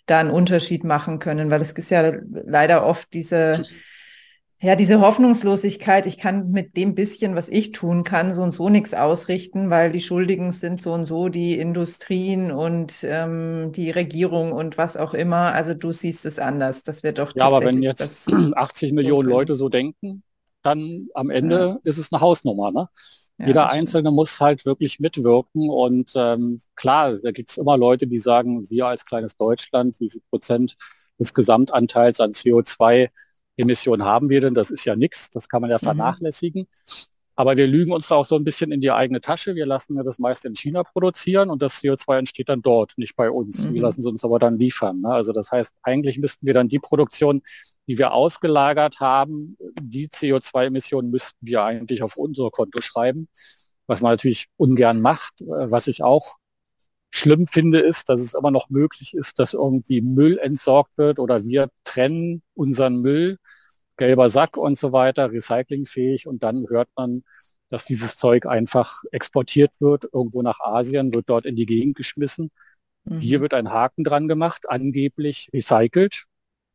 da 0.04 0.20
einen 0.20 0.30
Unterschied 0.30 0.84
machen 0.84 1.18
können, 1.18 1.50
weil 1.50 1.62
es 1.62 1.72
ist 1.72 1.90
ja 1.90 2.12
leider 2.30 2.84
oft 2.84 3.12
diese 3.14 3.64
Ja, 4.64 4.76
diese 4.76 5.02
Hoffnungslosigkeit, 5.02 6.06
ich 6.06 6.16
kann 6.16 6.50
mit 6.50 6.74
dem 6.74 6.94
bisschen, 6.94 7.36
was 7.36 7.50
ich 7.50 7.72
tun 7.72 8.02
kann, 8.02 8.34
so 8.34 8.40
und 8.40 8.52
so 8.52 8.70
nichts 8.70 8.94
ausrichten, 8.94 9.68
weil 9.68 9.92
die 9.92 10.00
Schuldigen 10.00 10.52
sind 10.52 10.80
so 10.80 10.94
und 10.94 11.04
so 11.04 11.28
die 11.28 11.58
Industrien 11.58 12.50
und 12.50 12.94
ähm, 13.02 13.72
die 13.72 13.90
Regierung 13.90 14.52
und 14.52 14.78
was 14.78 14.96
auch 14.96 15.12
immer. 15.12 15.52
Also 15.52 15.74
du 15.74 15.92
siehst 15.92 16.24
es 16.24 16.38
anders. 16.38 16.82
Das 16.82 17.02
wird 17.02 17.18
doch. 17.18 17.36
Ja, 17.36 17.44
aber 17.44 17.60
wenn 17.60 17.82
jetzt 17.82 18.32
80 18.32 18.92
Millionen 18.94 19.28
Leute 19.28 19.54
so 19.54 19.68
denken, 19.68 20.22
dann 20.62 21.08
am 21.12 21.28
Ende 21.28 21.56
ja. 21.58 21.78
ist 21.82 21.98
es 21.98 22.10
eine 22.10 22.22
Hausnummer. 22.22 22.72
Ne? 22.72 22.88
Ja, 23.36 23.46
Jeder 23.48 23.68
Einzelne 23.68 24.12
muss 24.12 24.40
halt 24.40 24.64
wirklich 24.64 24.98
mitwirken. 24.98 25.68
Und 25.68 26.12
ähm, 26.16 26.58
klar, 26.74 27.18
da 27.22 27.32
gibt 27.32 27.50
es 27.50 27.58
immer 27.58 27.76
Leute, 27.76 28.06
die 28.06 28.18
sagen, 28.18 28.64
wir 28.70 28.86
als 28.86 29.04
kleines 29.04 29.36
Deutschland, 29.36 30.00
wie 30.00 30.08
viel 30.08 30.22
Prozent 30.30 30.78
des 31.18 31.34
Gesamtanteils 31.34 32.18
an 32.18 32.32
CO2 32.32 33.10
Emissionen 33.56 34.04
haben 34.04 34.28
wir 34.28 34.40
denn? 34.40 34.54
Das 34.54 34.70
ist 34.70 34.84
ja 34.84 34.96
nichts, 34.96 35.30
das 35.30 35.48
kann 35.48 35.60
man 35.60 35.70
ja 35.70 35.78
mhm. 35.80 35.84
vernachlässigen. 35.84 36.62
Mhm. 36.62 37.14
Aber 37.36 37.56
wir 37.56 37.66
lügen 37.66 37.92
uns 37.92 38.08
da 38.08 38.14
auch 38.14 38.26
so 38.26 38.36
ein 38.36 38.44
bisschen 38.44 38.70
in 38.70 38.80
die 38.80 38.92
eigene 38.92 39.20
Tasche. 39.20 39.56
Wir 39.56 39.66
lassen 39.66 39.96
ja 39.96 40.04
das 40.04 40.20
meiste 40.20 40.46
in 40.46 40.54
China 40.54 40.84
produzieren 40.84 41.50
und 41.50 41.62
das 41.62 41.82
CO2 41.82 42.18
entsteht 42.18 42.48
dann 42.48 42.62
dort, 42.62 42.92
nicht 42.96 43.16
bei 43.16 43.28
uns. 43.28 43.64
Mhm. 43.64 43.74
Wir 43.74 43.82
lassen 43.82 44.00
es 44.00 44.06
uns 44.06 44.24
aber 44.24 44.38
dann 44.38 44.56
liefern. 44.56 45.00
Ne? 45.00 45.08
Also 45.08 45.32
das 45.32 45.50
heißt, 45.50 45.74
eigentlich 45.82 46.18
müssten 46.18 46.46
wir 46.46 46.54
dann 46.54 46.68
die 46.68 46.78
Produktion, 46.78 47.42
die 47.88 47.98
wir 47.98 48.12
ausgelagert 48.12 49.00
haben, 49.00 49.56
die 49.82 50.08
CO2-Emissionen 50.08 51.10
müssten 51.10 51.38
wir 51.40 51.64
eigentlich 51.64 52.02
auf 52.02 52.16
unser 52.16 52.50
Konto 52.50 52.80
schreiben, 52.80 53.28
was 53.88 54.00
man 54.00 54.12
natürlich 54.12 54.46
ungern 54.56 55.00
macht. 55.00 55.40
Äh, 55.42 55.70
was 55.70 55.88
ich 55.88 56.04
auch 56.04 56.36
schlimm 57.14 57.46
finde, 57.46 57.78
ist, 57.78 58.08
dass 58.08 58.20
es 58.20 58.34
immer 58.34 58.50
noch 58.50 58.70
möglich 58.70 59.14
ist, 59.14 59.38
dass 59.38 59.54
irgendwie 59.54 60.02
Müll 60.02 60.36
entsorgt 60.38 60.98
wird 60.98 61.20
oder 61.20 61.44
wir 61.44 61.70
trennen 61.84 62.42
unseren 62.54 62.96
Müll, 62.96 63.38
gelber 63.96 64.28
Sack 64.28 64.56
und 64.56 64.76
so 64.76 64.92
weiter, 64.92 65.30
recyclingfähig 65.30 66.26
und 66.26 66.42
dann 66.42 66.66
hört 66.68 66.88
man, 66.96 67.22
dass 67.68 67.84
dieses 67.84 68.16
Zeug 68.16 68.46
einfach 68.46 69.04
exportiert 69.12 69.80
wird, 69.80 70.08
irgendwo 70.12 70.42
nach 70.42 70.58
Asien, 70.58 71.14
wird 71.14 71.28
dort 71.28 71.46
in 71.46 71.54
die 71.54 71.66
Gegend 71.66 71.96
geschmissen. 71.96 72.50
Mhm. 73.04 73.20
Hier 73.20 73.40
wird 73.40 73.54
ein 73.54 73.70
Haken 73.70 74.02
dran 74.02 74.26
gemacht, 74.26 74.68
angeblich 74.68 75.50
recycelt, 75.54 76.24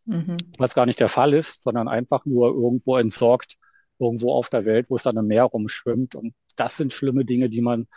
mhm. 0.06 0.38
was 0.58 0.73
gar 0.73 0.86
nicht 0.86 1.02
der 1.02 1.10
Fall 1.10 1.34
ist, 1.34 1.63
sondern 1.63 1.89
einfach 1.89 2.25
nur 2.25 2.56
irgendwo 2.56 2.95
entsorgt, 2.95 3.58
irgendwo 3.99 4.32
auf 4.32 4.47
der 4.47 4.63
Welt, 4.63 4.89
wo 4.89 4.95
es 4.95 5.04
dann 5.04 5.17
im 5.17 5.28
Meer 5.28 5.43
rumschwimmt. 5.43 6.15
Und 6.15 6.34
das 6.56 6.78
sind 6.78 6.93
schlimme 6.93 7.25
Dinge, 7.25 7.49
die 7.49 7.62
man 7.62 7.88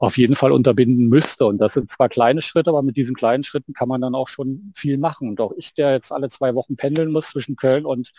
auf 0.00 0.16
jeden 0.16 0.34
Fall 0.34 0.50
unterbinden 0.50 1.08
müsste. 1.08 1.44
Und 1.44 1.58
das 1.58 1.74
sind 1.74 1.90
zwar 1.90 2.08
kleine 2.08 2.40
Schritte, 2.40 2.70
aber 2.70 2.82
mit 2.82 2.96
diesen 2.96 3.14
kleinen 3.14 3.44
Schritten 3.44 3.74
kann 3.74 3.88
man 3.88 4.00
dann 4.00 4.14
auch 4.14 4.28
schon 4.28 4.72
viel 4.74 4.96
machen. 4.96 5.28
Und 5.28 5.40
auch 5.42 5.52
ich, 5.58 5.74
der 5.74 5.92
jetzt 5.92 6.10
alle 6.10 6.30
zwei 6.30 6.54
Wochen 6.54 6.74
pendeln 6.74 7.12
muss 7.12 7.28
zwischen 7.28 7.54
Köln 7.54 7.84
und 7.84 8.10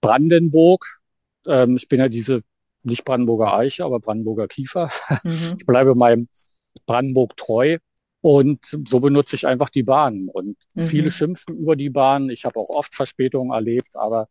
Brandenburg, 0.00 1.00
ähm, 1.46 1.76
ich 1.76 1.88
bin 1.88 1.98
ja 1.98 2.08
diese 2.08 2.42
nicht 2.84 3.04
Brandenburger 3.04 3.58
Eiche, 3.58 3.84
aber 3.84 3.98
Brandenburger 3.98 4.46
Kiefer. 4.46 4.88
Mhm. 5.24 5.56
Ich 5.58 5.66
bleibe 5.66 5.96
meinem 5.96 6.28
Brandenburg 6.86 7.36
treu. 7.36 7.78
Und 8.20 8.64
so 8.86 9.00
benutze 9.00 9.34
ich 9.34 9.48
einfach 9.48 9.68
die 9.68 9.82
Bahn. 9.82 10.28
Und 10.28 10.56
mhm. 10.74 10.82
viele 10.82 11.10
schimpfen 11.10 11.56
über 11.58 11.74
die 11.74 11.90
Bahn. 11.90 12.30
Ich 12.30 12.44
habe 12.44 12.60
auch 12.60 12.70
oft 12.70 12.94
Verspätungen 12.94 13.52
erlebt, 13.52 13.96
aber 13.96 14.28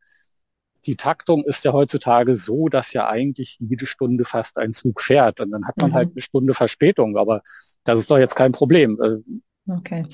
die 0.86 0.96
Taktung 0.96 1.44
ist 1.44 1.66
ja 1.66 1.74
heutzutage 1.74 2.36
so, 2.36 2.70
dass 2.70 2.94
ja 2.94 3.08
eigentlich 3.08 3.58
jede 3.60 3.86
Stunde 3.86 4.26
fast 4.26 4.58
ein 4.58 4.74
Zug 4.74 5.02
fährt 5.02 5.40
und 5.40 5.52
dann 5.52 5.66
hat 5.66 5.78
man 5.78 5.94
halt 5.94 5.94
mhm. 5.94 5.96
halt 5.96 6.10
eine 6.12 6.22
Stunde 6.22 6.54
Verspätung, 6.54 7.18
aber 7.18 7.42
das 7.84 8.00
ist 8.00 8.12
doch 8.12 8.18
jetzt 8.18 8.36
kein 8.36 8.52
Problem. 8.52 9.00
Äh, 9.02 9.72
okay. 9.72 10.06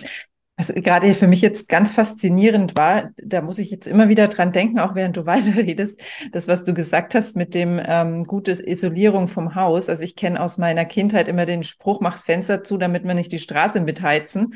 Was 0.57 0.67
gerade 0.67 1.13
für 1.15 1.27
mich 1.27 1.41
jetzt 1.41 1.69
ganz 1.69 1.93
faszinierend 1.93 2.77
war, 2.77 3.11
da 3.17 3.41
muss 3.41 3.57
ich 3.57 3.71
jetzt 3.71 3.87
immer 3.87 4.09
wieder 4.09 4.27
dran 4.27 4.51
denken, 4.51 4.79
auch 4.79 4.95
während 4.95 5.17
du 5.17 5.25
weiterredest, 5.25 5.99
das, 6.31 6.47
was 6.47 6.63
du 6.63 6.73
gesagt 6.73 7.15
hast 7.15 7.35
mit 7.35 7.53
dem 7.53 7.81
ähm, 7.83 8.25
gutes 8.25 8.59
Isolierung 8.59 9.27
vom 9.27 9.55
Haus. 9.55 9.89
Also 9.89 10.03
ich 10.03 10.15
kenne 10.15 10.41
aus 10.41 10.57
meiner 10.57 10.85
Kindheit 10.85 11.27
immer 11.27 11.45
den 11.45 11.63
Spruch, 11.63 12.01
mach's 12.01 12.25
Fenster 12.25 12.63
zu, 12.63 12.77
damit 12.77 13.05
man 13.05 13.15
nicht 13.15 13.31
die 13.31 13.39
Straße 13.39 13.79
mitheizen. 13.79 14.55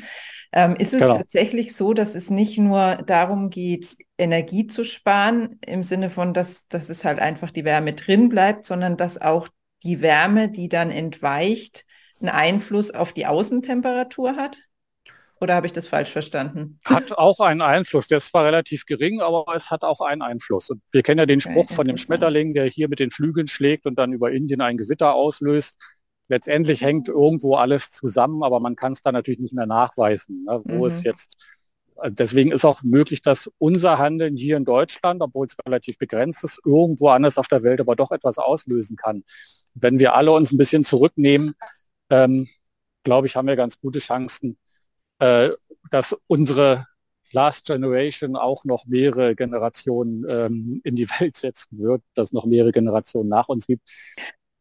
Ähm, 0.52 0.76
ist 0.76 0.92
es 0.94 1.00
genau. 1.00 1.16
tatsächlich 1.18 1.74
so, 1.74 1.92
dass 1.92 2.14
es 2.14 2.30
nicht 2.30 2.56
nur 2.56 2.96
darum 3.06 3.50
geht, 3.50 3.96
Energie 4.16 4.66
zu 4.66 4.84
sparen, 4.84 5.58
im 5.66 5.82
Sinne 5.82 6.08
von, 6.08 6.34
dass, 6.34 6.68
dass 6.68 6.88
es 6.88 7.04
halt 7.04 7.18
einfach 7.18 7.50
die 7.50 7.64
Wärme 7.64 7.92
drin 7.94 8.28
bleibt, 8.28 8.64
sondern 8.64 8.96
dass 8.96 9.20
auch 9.20 9.48
die 9.82 10.00
Wärme, 10.00 10.48
die 10.48 10.68
dann 10.68 10.90
entweicht, 10.90 11.84
einen 12.20 12.30
Einfluss 12.30 12.90
auf 12.90 13.12
die 13.12 13.26
Außentemperatur 13.26 14.36
hat? 14.36 14.58
Oder 15.40 15.54
habe 15.54 15.66
ich 15.66 15.72
das 15.72 15.86
falsch 15.86 16.10
verstanden? 16.10 16.78
Hat 16.84 17.12
auch 17.12 17.40
einen 17.40 17.60
Einfluss. 17.60 18.08
Der 18.08 18.18
ist 18.18 18.28
zwar 18.28 18.46
relativ 18.46 18.86
gering, 18.86 19.20
aber 19.20 19.44
es 19.54 19.70
hat 19.70 19.84
auch 19.84 20.00
einen 20.00 20.22
Einfluss. 20.22 20.70
Und 20.70 20.80
wir 20.92 21.02
kennen 21.02 21.18
ja 21.18 21.26
den 21.26 21.40
Spruch 21.40 21.64
okay, 21.64 21.74
von 21.74 21.86
dem 21.86 21.98
Schmetterling, 21.98 22.54
der 22.54 22.64
hier 22.66 22.88
mit 22.88 23.00
den 23.00 23.10
Flügeln 23.10 23.46
schlägt 23.46 23.86
und 23.86 23.98
dann 23.98 24.12
über 24.12 24.32
Indien 24.32 24.62
ein 24.62 24.78
Gewitter 24.78 25.14
auslöst 25.14 25.78
letztendlich 26.28 26.80
hängt 26.82 27.08
irgendwo 27.08 27.54
alles 27.56 27.92
zusammen, 27.92 28.42
aber 28.42 28.60
man 28.60 28.76
kann 28.76 28.92
es 28.92 29.02
dann 29.02 29.14
natürlich 29.14 29.40
nicht 29.40 29.54
mehr 29.54 29.66
nachweisen, 29.66 30.44
ne, 30.44 30.60
wo 30.64 30.84
mhm. 30.84 30.86
es 30.86 31.02
jetzt. 31.02 31.36
Äh, 32.02 32.10
deswegen 32.12 32.52
ist 32.52 32.64
auch 32.64 32.82
möglich, 32.82 33.22
dass 33.22 33.50
unser 33.58 33.98
Handeln 33.98 34.36
hier 34.36 34.56
in 34.56 34.64
Deutschland, 34.64 35.22
obwohl 35.22 35.46
es 35.46 35.56
relativ 35.64 35.98
begrenzt 35.98 36.44
ist, 36.44 36.60
irgendwo 36.64 37.08
anders 37.08 37.38
auf 37.38 37.48
der 37.48 37.62
Welt 37.62 37.80
aber 37.80 37.96
doch 37.96 38.10
etwas 38.10 38.38
auslösen 38.38 38.96
kann. 38.96 39.24
Wenn 39.74 39.98
wir 39.98 40.14
alle 40.14 40.32
uns 40.32 40.52
ein 40.52 40.58
bisschen 40.58 40.84
zurücknehmen, 40.84 41.54
ähm, 42.10 42.48
glaube 43.04 43.26
ich, 43.26 43.36
haben 43.36 43.48
wir 43.48 43.56
ganz 43.56 43.78
gute 43.78 44.00
Chancen, 44.00 44.58
äh, 45.18 45.50
dass 45.90 46.16
unsere 46.26 46.86
Last 47.32 47.66
Generation 47.66 48.36
auch 48.36 48.64
noch 48.64 48.86
mehrere 48.86 49.34
Generationen 49.34 50.24
ähm, 50.28 50.80
in 50.84 50.96
die 50.96 51.08
Welt 51.20 51.36
setzen 51.36 51.78
wird, 51.78 52.02
dass 52.14 52.32
noch 52.32 52.46
mehrere 52.46 52.72
Generationen 52.72 53.28
nach 53.28 53.48
uns 53.48 53.66
gibt. 53.66 53.88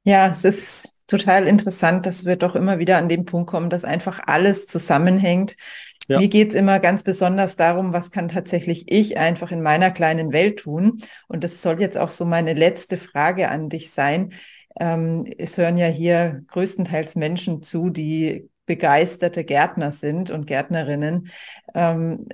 Ja, 0.04 0.28
es 0.28 0.44
ist 0.44 0.92
total 1.08 1.48
interessant, 1.48 2.06
dass 2.06 2.26
wir 2.26 2.36
doch 2.36 2.56
immer 2.56 2.80
wieder 2.80 2.98
an 2.98 3.10
den 3.10 3.26
Punkt 3.26 3.50
kommen, 3.50 3.70
dass 3.70 3.84
einfach 3.84 4.22
alles 4.26 4.68
zusammenhängt. 4.68 5.56
Ja. 6.08 6.20
Mir 6.20 6.28
geht's 6.28 6.54
immer 6.54 6.80
ganz 6.80 7.02
besonders 7.02 7.56
darum, 7.56 7.94
was 7.94 8.12
kann 8.12 8.28
tatsächlich 8.28 8.92
ich 8.92 9.18
einfach 9.18 9.52
in 9.52 9.62
meiner 9.62 9.90
kleinen 9.90 10.32
Welt 10.34 10.60
tun. 10.60 11.02
Und 11.28 11.44
das 11.44 11.62
soll 11.62 11.82
jetzt 11.82 11.98
auch 11.98 12.12
so 12.12 12.26
meine 12.26 12.54
letzte 12.54 12.98
Frage 12.98 13.50
an 13.50 13.70
dich 13.70 13.92
sein. 13.92 14.34
Ähm, 14.80 15.26
es 15.38 15.58
hören 15.58 15.78
ja 15.78 15.88
hier 15.88 16.44
größtenteils 16.48 17.16
Menschen 17.16 17.64
zu, 17.64 17.90
die 17.90 18.50
begeisterte 18.66 19.44
Gärtner 19.44 19.92
sind 19.92 20.32
und 20.32 20.48
Gärtnerinnen. 20.48 21.30
Ähm, 21.74 22.28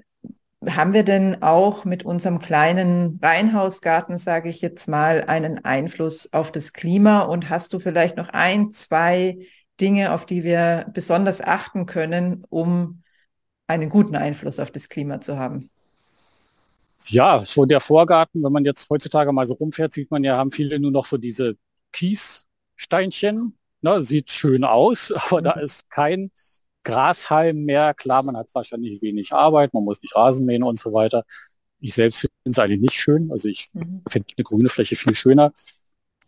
haben 0.68 0.94
wir 0.94 1.04
denn 1.04 1.42
auch 1.42 1.86
mit 1.86 2.04
unserem 2.04 2.40
kleinen 2.40 3.20
Weinhausgarten, 3.22 4.18
sage 4.18 4.50
ich 4.50 4.62
jetzt 4.62 4.88
mal, 4.88 5.24
einen 5.26 5.66
Einfluss 5.66 6.32
auf 6.34 6.52
das 6.52 6.74
Klima? 6.74 7.22
Und 7.22 7.50
hast 7.50 7.74
du 7.74 7.80
vielleicht 7.80 8.16
noch 8.18 8.30
ein, 8.30 8.72
zwei 8.72 9.40
Dinge, 9.80 10.14
auf 10.14 10.26
die 10.28 10.44
wir 10.44 10.86
besonders 10.94 11.42
achten 11.42 11.88
können, 11.88 12.44
um 12.50 13.02
einen 13.68 13.90
guten 13.90 14.16
Einfluss 14.16 14.60
auf 14.60 14.70
das 14.70 14.88
Klima 14.88 15.20
zu 15.20 15.38
haben? 15.38 15.72
Ja, 17.08 17.44
schon 17.44 17.68
der 17.68 17.80
Vorgarten, 17.80 18.44
wenn 18.44 18.52
man 18.52 18.66
jetzt 18.66 18.88
heutzutage 18.90 19.34
mal 19.34 19.48
so 19.48 19.56
rumfährt, 19.56 19.94
sieht 19.94 20.12
man 20.12 20.24
ja, 20.24 20.38
haben 20.38 20.52
viele 20.52 20.80
nur 20.80 20.92
noch 20.92 21.08
so 21.08 21.18
diese 21.18 21.56
Kiessteinchen. 21.92 23.58
Ne, 23.82 24.04
sieht 24.04 24.32
schön 24.32 24.64
aus, 24.64 25.12
aber 25.30 25.42
mhm. 25.42 25.46
da 25.46 25.52
ist 25.54 25.90
kein 25.90 26.32
Grashalm 26.84 27.64
mehr. 27.66 27.94
Klar, 27.94 28.24
man 28.24 28.38
hat 28.38 28.50
wahrscheinlich 28.54 29.02
wenig 29.02 29.34
Arbeit, 29.34 29.74
man 29.74 29.84
muss 29.84 30.02
nicht 30.02 30.16
Rasen 30.16 30.46
mähen 30.46 30.64
und 30.64 30.80
so 30.80 30.94
weiter. 30.94 31.24
Ich 31.80 31.96
selbst 31.96 32.20
finde 32.20 32.32
es 32.46 32.60
eigentlich 32.60 32.82
nicht 32.82 32.94
schön. 32.94 33.32
Also 33.32 33.50
ich 33.50 33.68
mhm. 33.74 34.04
finde 34.08 34.28
eine 34.38 34.44
grüne 34.44 34.70
Fläche 34.70 34.96
viel 34.96 35.16
schöner. 35.16 35.52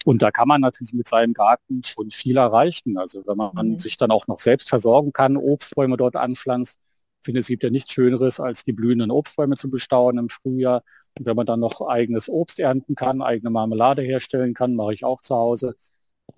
Und 0.06 0.22
da 0.22 0.32
kann 0.32 0.48
man 0.48 0.62
natürlich 0.62 0.94
mit 0.94 1.08
seinem 1.08 1.34
Garten 1.34 1.82
schon 1.84 2.12
viel 2.12 2.38
erreichen. 2.38 2.98
Also 2.98 3.24
wenn 3.26 3.38
man 3.38 3.70
mhm. 3.70 3.78
sich 3.78 3.98
dann 3.98 4.12
auch 4.12 4.28
noch 4.28 4.40
selbst 4.40 4.70
versorgen 4.70 5.14
kann, 5.14 5.38
Obstbäume 5.38 5.98
dort 5.98 6.16
anpflanzt. 6.16 6.80
Ich 7.22 7.26
finde, 7.26 7.40
es 7.40 7.48
gibt 7.48 7.64
ja 7.64 7.70
nichts 7.70 7.94
Schöneres, 7.94 8.42
als 8.42 8.66
die 8.66 8.74
blühenden 8.74 9.10
Obstbäume 9.10 9.56
zu 9.56 9.70
bestaunen 9.70 10.26
im 10.26 10.30
Frühjahr. 10.30 10.84
Und 11.18 11.26
wenn 11.26 11.38
man 11.38 11.46
dann 11.46 11.62
noch 11.62 11.88
eigenes 11.88 12.28
Obst 12.28 12.60
ernten 12.60 12.96
kann, 12.96 13.22
eigene 13.22 13.50
Marmelade 13.50 14.02
herstellen 14.02 14.54
kann, 14.54 14.76
mache 14.76 14.94
ich 14.94 15.06
auch 15.06 15.22
zu 15.22 15.36
Hause, 15.36 15.76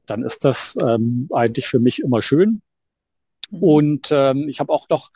dann 0.05 0.23
ist 0.23 0.45
das 0.45 0.75
ähm, 0.81 1.29
eigentlich 1.33 1.67
für 1.67 1.79
mich 1.79 1.99
immer 1.99 2.21
schön. 2.21 2.61
Mhm. 3.49 3.63
Und 3.63 4.07
ähm, 4.11 4.49
ich 4.49 4.59
habe 4.59 4.71
auch 4.71 4.89
noch 4.89 5.11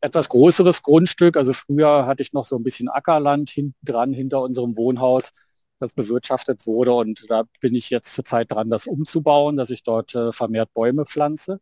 etwas 0.00 0.28
größeres 0.28 0.82
Grundstück. 0.82 1.36
Also 1.36 1.52
früher 1.52 2.06
hatte 2.06 2.22
ich 2.22 2.32
noch 2.32 2.44
so 2.44 2.56
ein 2.56 2.62
bisschen 2.62 2.88
Ackerland 2.88 3.50
hinten 3.50 3.76
dran 3.84 4.12
hinter 4.12 4.40
unserem 4.42 4.76
Wohnhaus, 4.76 5.32
das 5.78 5.94
bewirtschaftet 5.94 6.66
wurde. 6.66 6.92
Und 6.92 7.28
da 7.28 7.44
bin 7.60 7.74
ich 7.74 7.90
jetzt 7.90 8.14
zurzeit 8.14 8.50
dran, 8.50 8.70
das 8.70 8.86
umzubauen, 8.86 9.56
dass 9.56 9.70
ich 9.70 9.82
dort 9.82 10.14
äh, 10.14 10.32
vermehrt 10.32 10.72
Bäume 10.74 11.06
pflanze 11.06 11.60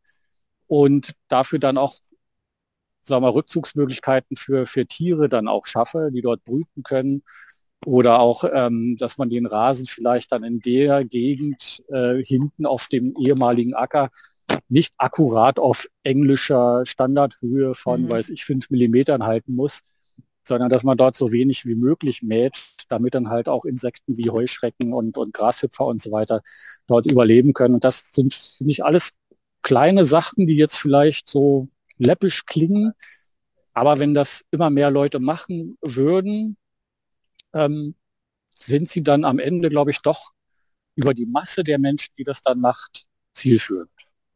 und 0.67 1.15
dafür 1.29 1.59
dann 1.59 1.79
auch 1.79 1.95
sagen 3.03 3.25
wir, 3.25 3.35
Rückzugsmöglichkeiten 3.35 4.37
für, 4.37 4.67
für 4.67 4.87
Tiere 4.87 5.29
dann 5.29 5.49
auch 5.49 5.67
schaffe, 5.67 6.11
die 6.13 6.21
dort 6.21 6.45
brüten 6.45 6.83
können. 6.83 7.23
Oder 7.87 8.21
auch, 8.21 8.45
ähm, 8.53 8.97
dass 8.99 9.19
man 9.19 9.31
den 9.31 9.47
Rasen 9.47 9.87
vielleicht 9.87 10.33
dann 10.33 10.43
in 10.43 10.61
der 10.61 11.05
Gegend 11.05 11.83
äh, 11.89 12.23
hinten 12.23 12.67
auf 12.67 12.89
dem 12.89 13.15
ehemaligen 13.17 13.75
Acker 13.75 14.11
nicht 14.69 14.95
akkurat 14.99 15.59
auf 15.59 15.87
englischer 16.03 16.85
Standardhöhe 16.85 17.75
von, 17.75 18.03
mhm. 18.03 18.11
weiß 18.11 18.31
ich, 18.31 18.45
fünf 18.45 18.71
Millimetern 18.71 19.25
halten 19.25 19.55
muss, 19.55 19.83
sondern 20.43 20.71
dass 20.71 20.83
man 20.83 20.97
dort 20.97 21.17
so 21.17 21.31
wenig 21.31 21.67
wie 21.67 21.75
möglich 21.75 22.23
mäht, 22.23 22.59
damit 22.89 23.15
dann 23.15 23.29
halt 23.29 23.49
auch 23.49 23.65
Insekten 23.65 24.17
wie 24.17 24.31
Heuschrecken 24.31 24.93
und, 24.93 25.17
und 25.17 25.33
Grashüpfer 25.35 25.85
und 25.85 26.01
so 26.01 26.11
weiter 26.11 26.43
dort 26.87 27.11
überleben 27.11 27.53
können. 27.53 27.75
Und 27.75 27.85
das 27.85 28.13
sind, 28.13 28.35
finde 28.35 28.73
ich, 28.73 28.85
alles 28.85 29.11
kleine 29.63 30.05
Sachen, 30.05 30.47
die 30.47 30.57
jetzt 30.57 30.77
vielleicht 30.77 31.29
so 31.29 31.69
läppisch 31.99 32.47
klingen. 32.47 32.93
Aber 33.75 33.99
wenn 33.99 34.15
das 34.15 34.45
immer 34.51 34.71
mehr 34.71 34.91
Leute 34.91 35.21
machen 35.21 35.77
würden, 35.83 36.57
ähm, 37.55 37.95
sind 38.55 38.89
sie 38.89 39.03
dann 39.03 39.25
am 39.25 39.39
Ende, 39.39 39.69
glaube 39.71 39.91
ich, 39.91 40.01
doch 40.01 40.33
über 40.97 41.15
die 41.15 41.27
Masse 41.27 41.65
der 41.65 41.79
Menschen, 41.79 42.13
die 42.19 42.25
das 42.25 42.43
dann 42.43 42.61
macht, 42.61 43.07
zielführend. 43.35 43.91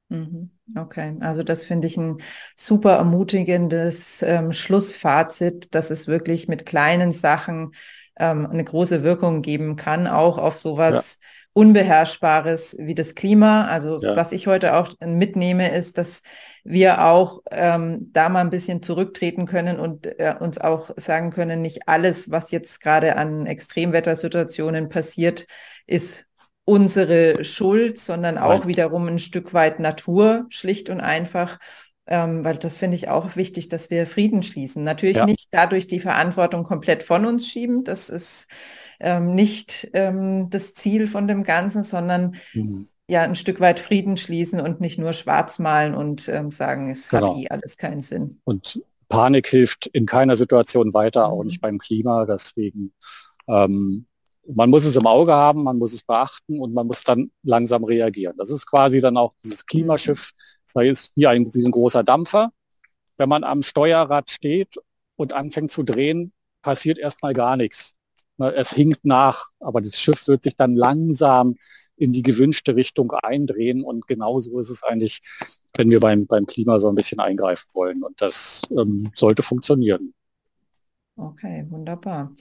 Mhm. 0.09 0.51
Okay, 0.77 1.17
also 1.21 1.43
das 1.43 1.65
finde 1.65 1.89
ich 1.89 1.97
ein 1.97 2.19
super 2.55 2.93
ermutigendes 2.93 4.23
ähm, 4.23 4.53
Schlussfazit, 4.53 5.75
dass 5.75 5.91
es 5.91 6.07
wirklich 6.07 6.49
mit 6.49 6.67
kleinen 6.67 7.13
Sachen 7.13 7.75
ähm, 8.17 8.47
eine 8.47 8.65
große 8.65 9.03
Wirkung 9.03 9.43
geben 9.43 9.77
kann, 9.77 10.07
auch 10.07 10.39
auf 10.39 10.57
sowas 10.57 11.19
ja. 11.21 11.27
Unbeherrschbares 11.55 12.77
wie 12.79 12.95
das 12.95 13.15
Klima. 13.15 13.67
Also 13.67 14.01
ja. 14.01 14.17
was 14.17 14.33
ich 14.33 14.47
heute 14.47 14.75
auch 14.75 14.93
mitnehme, 15.05 15.75
ist, 15.75 15.99
dass 15.99 16.23
wir 16.65 17.05
auch 17.05 17.43
ähm, 17.51 18.11
da 18.13 18.29
mal 18.29 18.41
ein 18.41 18.51
bisschen 18.51 18.83
zurücktreten 18.83 19.47
können 19.47 19.79
und 19.79 20.07
äh, 20.07 20.35
uns 20.39 20.59
auch 20.59 20.91
sagen 20.97 21.31
können, 21.31 21.61
nicht 21.61 21.89
alles, 21.89 22.31
was 22.31 22.51
jetzt 22.53 22.81
gerade 22.81 23.17
an 23.17 23.47
Extremwettersituationen 23.47 24.89
passiert, 24.89 25.47
ist 25.87 26.27
unsere 26.65 27.45
Schuld, 27.45 27.99
sondern 27.99 28.39
auch 28.39 28.61
Nein. 28.61 28.69
wiederum 28.69 29.09
ein 29.09 29.19
Stück 29.19 29.53
weit 29.53 29.81
Natur, 29.81 30.47
schlicht 30.49 30.89
und 30.91 31.01
einfach. 31.01 31.59
Ähm, 32.15 32.45
weil 32.45 32.57
das 32.57 32.77
finde 32.77 32.99
ich 32.99 33.09
auch 33.09 33.37
wichtig, 33.37 33.71
dass 33.71 33.89
wir 33.89 34.07
Frieden 34.07 34.43
schließen. 34.43 34.85
Natürlich 34.85 35.17
ja. 35.17 35.25
nicht 35.25 35.49
dadurch 35.51 35.87
die 35.87 35.99
Verantwortung 35.99 36.63
komplett 36.63 37.03
von 37.03 37.25
uns 37.25 37.49
schieben. 37.49 37.85
Das 37.85 38.11
ist 38.11 38.49
ähm, 39.01 39.35
nicht 39.35 39.89
ähm, 39.95 40.51
das 40.51 40.75
Ziel 40.75 41.09
von 41.09 41.27
dem 41.27 41.43
Ganzen, 41.43 41.85
sondern 41.85 42.35
mhm. 42.53 42.89
ja 43.09 43.23
ein 43.23 43.35
Stück 43.35 43.61
weit 43.61 43.81
Frieden 43.81 44.19
schließen 44.19 44.61
und 44.61 44.79
nicht 44.79 44.99
nur 44.99 45.15
schwarz 45.15 45.59
malen 45.59 45.95
und 45.95 46.29
ähm, 46.29 46.51
sagen, 46.51 46.91
es 46.91 47.09
genau. 47.09 47.35
hat 47.35 47.43
eh 47.45 47.49
alles 47.49 47.79
keinen 47.79 48.03
Sinn. 48.03 48.43
Und 48.45 48.83
Panik 49.09 49.47
hilft 49.47 49.87
in 49.87 50.05
keiner 50.05 50.37
Situation 50.37 50.93
weiter, 50.93 51.29
mhm. 51.29 51.33
auch 51.33 51.45
nicht 51.45 51.63
beim 51.63 51.79
Klima. 51.79 52.27
Deswegen 52.27 52.93
ähm, 53.49 54.05
man 54.47 54.71
muss 54.71 54.85
es 54.85 54.97
im 54.97 55.07
Auge 55.07 55.33
haben, 55.33 55.63
man 55.63 55.79
muss 55.79 55.93
es 55.93 56.03
beachten 56.03 56.61
und 56.61 56.75
man 56.75 56.87
muss 56.87 57.05
dann 57.05 57.31
langsam 57.43 57.85
reagieren. 57.85 58.37
Das 58.37 58.51
ist 58.51 58.67
quasi 58.67 59.01
dann 59.01 59.17
auch 59.17 59.35
dieses 59.45 59.67
Klimaschiff, 59.67 60.33
sei 60.65 60.89
es 60.89 61.13
wie 61.15 61.27
ein, 61.27 61.47
wie 61.55 61.65
ein 61.65 61.71
großer 61.71 62.03
Dampfer. 62.03 62.51
Wenn 63.17 63.29
man 63.29 63.45
am 63.45 63.63
Steuerrad 63.63 64.31
steht 64.31 64.77
und 65.17 65.33
anfängt 65.33 65.71
zu 65.71 65.83
drehen, 65.83 66.33
passiert 66.63 66.99
erstmal 66.99 67.35
gar 67.35 67.57
nichts. 67.57 67.95
Es 68.39 68.73
hinkt 68.73 69.05
nach, 69.05 69.51
aber 69.61 69.81
das 69.81 70.01
Schiff 70.01 70.27
wird 70.27 70.43
sich 70.43 70.57
dann 70.57 70.75
langsam 70.75 71.57
in 71.97 72.13
die 72.13 72.23
gewünschte 72.23 72.75
Richtung 72.75 73.13
eindrehen 73.13 73.85
und 73.85 74.09
genauso 74.09 74.59
ist 74.59 74.71
es 74.71 74.83
eigentlich, 74.83 75.21
wenn 75.77 75.91
wir 75.91 76.01
beim, 76.01 76.27
beim 76.27 76.47
Klima 76.47 76.81
so 76.81 76.89
ein 76.89 76.97
bisschen 76.97 77.21
eingreifen 77.21 77.69
wollen 77.75 78.03
und 78.03 78.21
das 78.21 78.63
ähm, 78.71 79.13
sollte 79.15 79.45
funktionieren. 79.45 80.13
Okay, 81.17 81.65
wunderbar. 81.69 82.35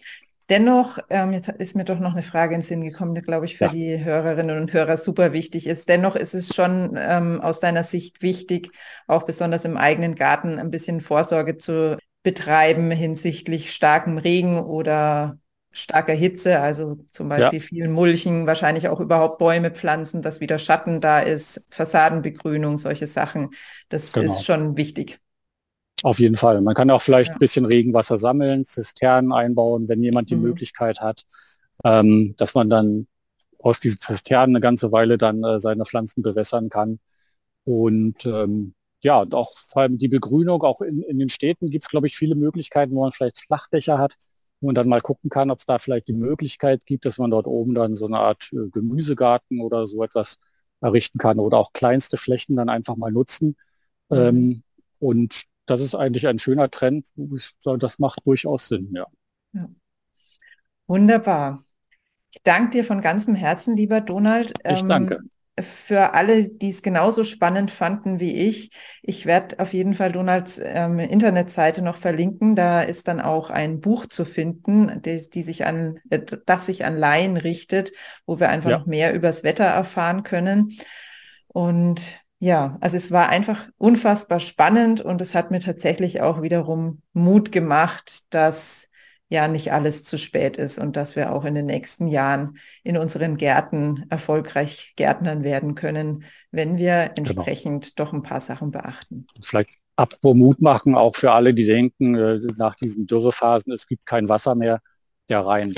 Dennoch, 0.52 1.00
ähm, 1.10 1.32
jetzt 1.32 1.48
ist 1.48 1.78
mir 1.78 1.86
doch 1.86 2.00
noch 2.00 2.12
eine 2.12 2.24
Frage 2.24 2.56
ins 2.56 2.68
Sinn 2.68 2.84
gekommen, 2.84 3.16
die, 3.16 3.22
glaube 3.22 3.46
ich, 3.46 3.56
für 3.56 3.68
ja. 3.68 3.72
die 3.72 4.04
Hörerinnen 4.04 4.60
und 4.60 4.74
Hörer 4.74 4.98
super 4.98 5.32
wichtig 5.32 5.66
ist. 5.66 5.88
Dennoch 5.88 6.18
ist 6.18 6.34
es 6.34 6.54
schon 6.54 6.98
ähm, 7.00 7.40
aus 7.40 7.62
deiner 7.62 7.86
Sicht 7.86 8.22
wichtig, 8.22 8.70
auch 9.08 9.24
besonders 9.24 9.64
im 9.64 9.78
eigenen 9.78 10.14
Garten 10.16 10.60
ein 10.60 10.70
bisschen 10.70 11.00
Vorsorge 11.00 11.58
zu 11.58 11.98
betreiben 12.22 12.92
hinsichtlich 12.92 13.72
starkem 13.72 14.18
Regen 14.18 14.60
oder 14.60 15.38
starker 15.72 16.14
Hitze, 16.14 16.60
also 16.60 16.98
zum 17.14 17.30
Beispiel 17.30 17.60
ja. 17.60 17.66
vielen 17.66 17.94
Mulchen, 17.94 18.46
wahrscheinlich 18.46 18.90
auch 18.90 19.00
überhaupt 19.00 19.38
Bäume 19.38 19.72
pflanzen, 19.72 20.22
dass 20.22 20.42
wieder 20.42 20.60
Schatten 20.60 21.00
da 21.00 21.22
ist, 21.22 21.64
Fassadenbegrünung, 21.70 22.78
solche 22.78 23.08
Sachen. 23.08 23.52
Das 23.88 24.12
genau. 24.12 24.34
ist 24.34 24.44
schon 24.44 24.76
wichtig. 24.76 25.22
Auf 26.04 26.20
jeden 26.20 26.36
Fall. 26.36 26.62
Man 26.62 26.74
kann 26.74 26.90
auch 26.90 27.02
vielleicht 27.02 27.30
ja. 27.30 27.36
ein 27.36 27.40
bisschen 27.40 27.66
Regenwasser 27.66 28.18
sammeln, 28.18 28.66
Zisternen 28.66 29.32
einbauen, 29.32 29.88
wenn 29.88 30.02
jemand 30.02 30.30
die 30.30 30.36
mhm. 30.36 30.44
Möglichkeit 30.44 31.00
hat, 31.00 31.24
ähm, 31.84 32.34
dass 32.38 32.56
man 32.56 32.70
dann 32.70 33.08
aus 33.60 33.80
diesen 33.80 34.00
Zisternen 34.00 34.56
eine 34.56 34.62
ganze 34.62 34.92
Weile 34.92 35.18
dann 35.18 35.44
äh, 35.44 35.60
seine 35.60 35.86
Pflanzen 35.86 36.24
bewässern 36.24 36.70
kann. 36.70 37.00
Und 37.64 38.26
ähm, 38.26 38.74
ja, 39.02 39.22
und 39.22 39.34
auch 39.36 39.52
vor 39.58 39.84
allem 39.84 39.98
die 39.98 40.08
Begrünung, 40.08 40.64
auch 40.64 40.82
in, 40.82 41.02
in 41.04 41.20
den 41.20 41.30
Städten 41.30 41.70
gibt 41.70 41.84
es, 41.84 41.90
glaube 41.90 42.08
ich, 42.08 42.18
viele 42.18 42.36
Möglichkeiten, 42.36 42.96
wo 42.96 43.02
man 43.02 43.12
vielleicht 43.12 43.40
Flachdächer 43.40 43.98
hat, 44.00 44.16
wo 44.60 44.68
man 44.68 44.76
dann 44.76 44.88
mal 44.88 45.02
gucken 45.02 45.30
kann, 45.30 45.52
ob 45.52 45.60
es 45.60 45.66
da 45.66 45.80
vielleicht 45.80 46.08
die 46.08 46.14
Möglichkeit 46.14 46.86
gibt, 46.86 47.06
dass 47.06 47.20
man 47.20 47.32
dort 47.32 47.46
oben 47.48 47.76
dann 47.76 47.96
so 47.96 48.08
eine 48.08 48.18
Art 48.18 48.50
äh, 48.54 48.70
Gemüsegarten 48.72 49.62
oder 49.62 49.86
so 49.86 50.04
etwas 50.04 50.40
errichten 50.82 51.20
kann 51.20 51.40
oder 51.40 51.58
auch 51.58 51.74
kleinste 51.74 52.18
Flächen 52.18 52.56
dann 52.56 52.70
einfach 52.70 52.96
mal 52.96 53.12
nutzen. 53.12 53.56
Mhm. 54.10 54.18
Ähm, 54.18 54.64
und 55.00 55.46
das 55.72 55.80
ist 55.80 55.96
eigentlich 55.96 56.28
ein 56.28 56.38
schöner 56.38 56.70
Trend. 56.70 57.08
Das 57.16 57.98
macht 57.98 58.28
durchaus 58.28 58.68
Sinn, 58.68 58.92
ja. 58.94 59.08
ja. 59.54 59.70
Wunderbar. 60.86 61.64
Ich 62.32 62.42
danke 62.44 62.72
dir 62.72 62.84
von 62.84 63.00
ganzem 63.00 63.36
Herzen, 63.36 63.78
lieber 63.78 64.02
Donald. 64.02 64.54
Ich 64.66 64.82
ähm, 64.82 64.88
danke. 64.88 65.20
Für 65.60 66.14
alle, 66.14 66.50
die 66.50 66.70
es 66.70 66.82
genauso 66.82 67.24
spannend 67.24 67.72
fanden 67.72 68.20
wie 68.20 68.34
ich, 68.34 68.72
ich 69.02 69.26
werde 69.26 69.60
auf 69.60 69.74
jeden 69.74 69.94
Fall 69.96 70.12
Donalds 70.12 70.60
ähm, 70.62 71.00
Internetseite 71.00 71.82
noch 71.82 71.98
verlinken. 71.98 72.56
Da 72.56 72.82
ist 72.82 73.08
dann 73.08 73.22
auch 73.22 73.50
ein 73.50 73.80
Buch 73.80 74.08
zu 74.08 74.26
finden, 74.26 75.02
die, 75.02 75.30
die 75.30 75.44
sich 75.44 75.66
an, 75.66 76.00
äh, 76.10 76.20
das 76.46 76.66
sich 76.66 76.84
an 76.84 76.98
Laien 76.98 77.38
richtet, 77.38 77.94
wo 78.26 78.40
wir 78.40 78.50
einfach 78.50 78.72
ja. 78.72 78.80
noch 78.80 78.88
mehr 78.88 79.14
übers 79.14 79.44
Wetter 79.44 79.66
erfahren 79.66 80.24
können. 80.24 80.78
Und 81.48 82.02
ja, 82.42 82.76
also 82.82 82.98
es 82.98 83.12
war 83.12 83.30
einfach 83.30 83.70
unfassbar 83.78 84.40
spannend 84.40 85.00
und 85.00 85.22
es 85.22 85.36
hat 85.36 85.52
mir 85.52 85.60
tatsächlich 85.60 86.22
auch 86.22 86.42
wiederum 86.42 87.04
Mut 87.14 87.52
gemacht, 87.52 88.24
dass 88.32 88.90
ja 89.30 89.48
nicht 89.48 89.72
alles 89.72 90.04
zu 90.04 90.18
spät 90.18 90.58
ist 90.58 90.80
und 90.80 90.96
dass 90.96 91.16
wir 91.16 91.34
auch 91.34 91.46
in 91.46 91.54
den 91.54 91.68
nächsten 91.68 92.08
Jahren 92.08 92.58
in 92.84 92.98
unseren 92.98 93.38
Gärten 93.38 94.08
erfolgreich 94.10 94.94
Gärtnern 94.96 95.44
werden 95.44 95.76
können, 95.76 96.24
wenn 96.50 96.80
wir 96.80 97.10
genau. 97.10 97.14
entsprechend 97.16 97.96
genau. 97.96 98.08
doch 98.08 98.12
ein 98.12 98.24
paar 98.24 98.42
Sachen 98.42 98.72
beachten. 98.72 99.28
Vielleicht 99.44 99.76
apropos 99.96 100.36
Mut 100.36 100.62
machen, 100.62 100.96
auch 100.96 101.16
für 101.16 101.34
alle, 101.34 101.54
die 101.54 101.66
denken, 101.66 102.16
äh, 102.16 102.40
nach 102.58 102.74
diesen 102.74 103.06
Dürrephasen, 103.06 103.72
es 103.72 103.86
gibt 103.86 104.08
kein 104.08 104.28
Wasser 104.30 104.56
mehr, 104.56 104.80
der 105.30 105.46
Rhein. 105.46 105.76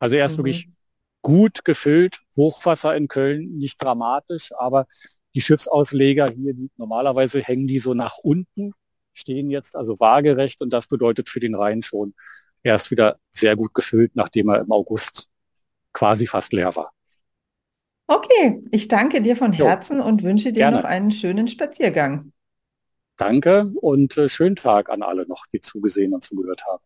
Also 0.00 0.16
er 0.16 0.26
ist 0.26 0.32
mhm. 0.32 0.38
wirklich 0.38 0.68
gut 1.22 1.64
gefüllt, 1.64 2.22
Hochwasser 2.36 2.96
in 2.96 3.06
Köln, 3.06 3.56
nicht 3.56 3.80
dramatisch, 3.80 4.50
aber 4.58 4.86
die 5.34 5.40
Schiffsausleger 5.40 6.28
hier, 6.28 6.54
die, 6.54 6.70
normalerweise 6.76 7.40
hängen 7.40 7.66
die 7.66 7.78
so 7.78 7.94
nach 7.94 8.18
unten, 8.18 8.72
stehen 9.12 9.50
jetzt 9.50 9.76
also 9.76 9.98
waagerecht 10.00 10.62
und 10.62 10.72
das 10.72 10.86
bedeutet 10.86 11.28
für 11.28 11.40
den 11.40 11.54
Rhein 11.54 11.82
schon, 11.82 12.14
er 12.62 12.76
ist 12.76 12.90
wieder 12.90 13.18
sehr 13.30 13.56
gut 13.56 13.74
gefüllt, 13.74 14.12
nachdem 14.14 14.48
er 14.50 14.60
im 14.60 14.70
August 14.70 15.28
quasi 15.92 16.26
fast 16.26 16.52
leer 16.52 16.74
war. 16.76 16.92
Okay, 18.06 18.62
ich 18.70 18.88
danke 18.88 19.22
dir 19.22 19.36
von 19.36 19.52
Herzen 19.52 19.98
jo, 19.98 20.04
und 20.04 20.22
wünsche 20.22 20.52
dir 20.52 20.62
gerne. 20.62 20.78
noch 20.78 20.84
einen 20.84 21.12
schönen 21.12 21.46
Spaziergang. 21.46 22.32
Danke 23.16 23.70
und 23.80 24.16
äh, 24.16 24.28
schönen 24.28 24.56
Tag 24.56 24.90
an 24.90 25.02
alle 25.02 25.26
noch, 25.28 25.46
die 25.52 25.60
zugesehen 25.60 26.12
und 26.14 26.24
zugehört 26.24 26.64
haben. 26.66 26.82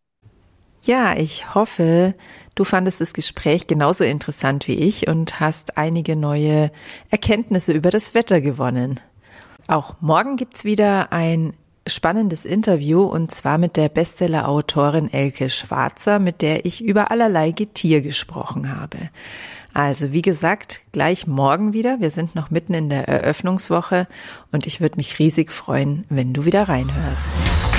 Ja, 0.85 1.17
ich 1.17 1.55
hoffe, 1.55 2.13
du 2.53 2.63
fandest 2.63 3.01
das 3.01 3.13
Gespräch 3.13 3.65
genauso 3.65 4.03
interessant 4.03 4.67
wie 4.67 4.75
ich 4.75 5.07
und 5.07 5.39
hast 5.39 5.79
einige 5.79 6.15
neue 6.15 6.71
Erkenntnisse 7.09 7.73
über 7.73 7.89
das 7.89 8.13
Wetter 8.13 8.39
gewonnen. 8.39 8.99
Auch 9.67 9.95
morgen 9.99 10.37
gibt's 10.37 10.63
wieder 10.63 11.11
ein 11.11 11.53
spannendes 11.87 12.45
Interview 12.45 13.01
und 13.01 13.31
zwar 13.31 13.57
mit 13.57 13.77
der 13.77 13.89
Bestseller-Autorin 13.89 15.11
Elke 15.11 15.49
Schwarzer, 15.49 16.19
mit 16.19 16.43
der 16.43 16.65
ich 16.65 16.83
über 16.83 17.09
allerlei 17.09 17.49
Getier 17.49 18.01
gesprochen 18.01 18.77
habe. 18.77 19.09
Also 19.73 20.13
wie 20.13 20.21
gesagt, 20.21 20.81
gleich 20.91 21.25
morgen 21.25 21.73
wieder. 21.73 21.99
Wir 21.99 22.11
sind 22.11 22.35
noch 22.35 22.51
mitten 22.51 22.75
in 22.75 22.89
der 22.89 23.07
Eröffnungswoche 23.07 24.07
und 24.51 24.67
ich 24.67 24.81
würde 24.81 24.97
mich 24.97 25.17
riesig 25.17 25.51
freuen, 25.51 26.05
wenn 26.09 26.31
du 26.31 26.45
wieder 26.45 26.69
reinhörst. 26.69 27.74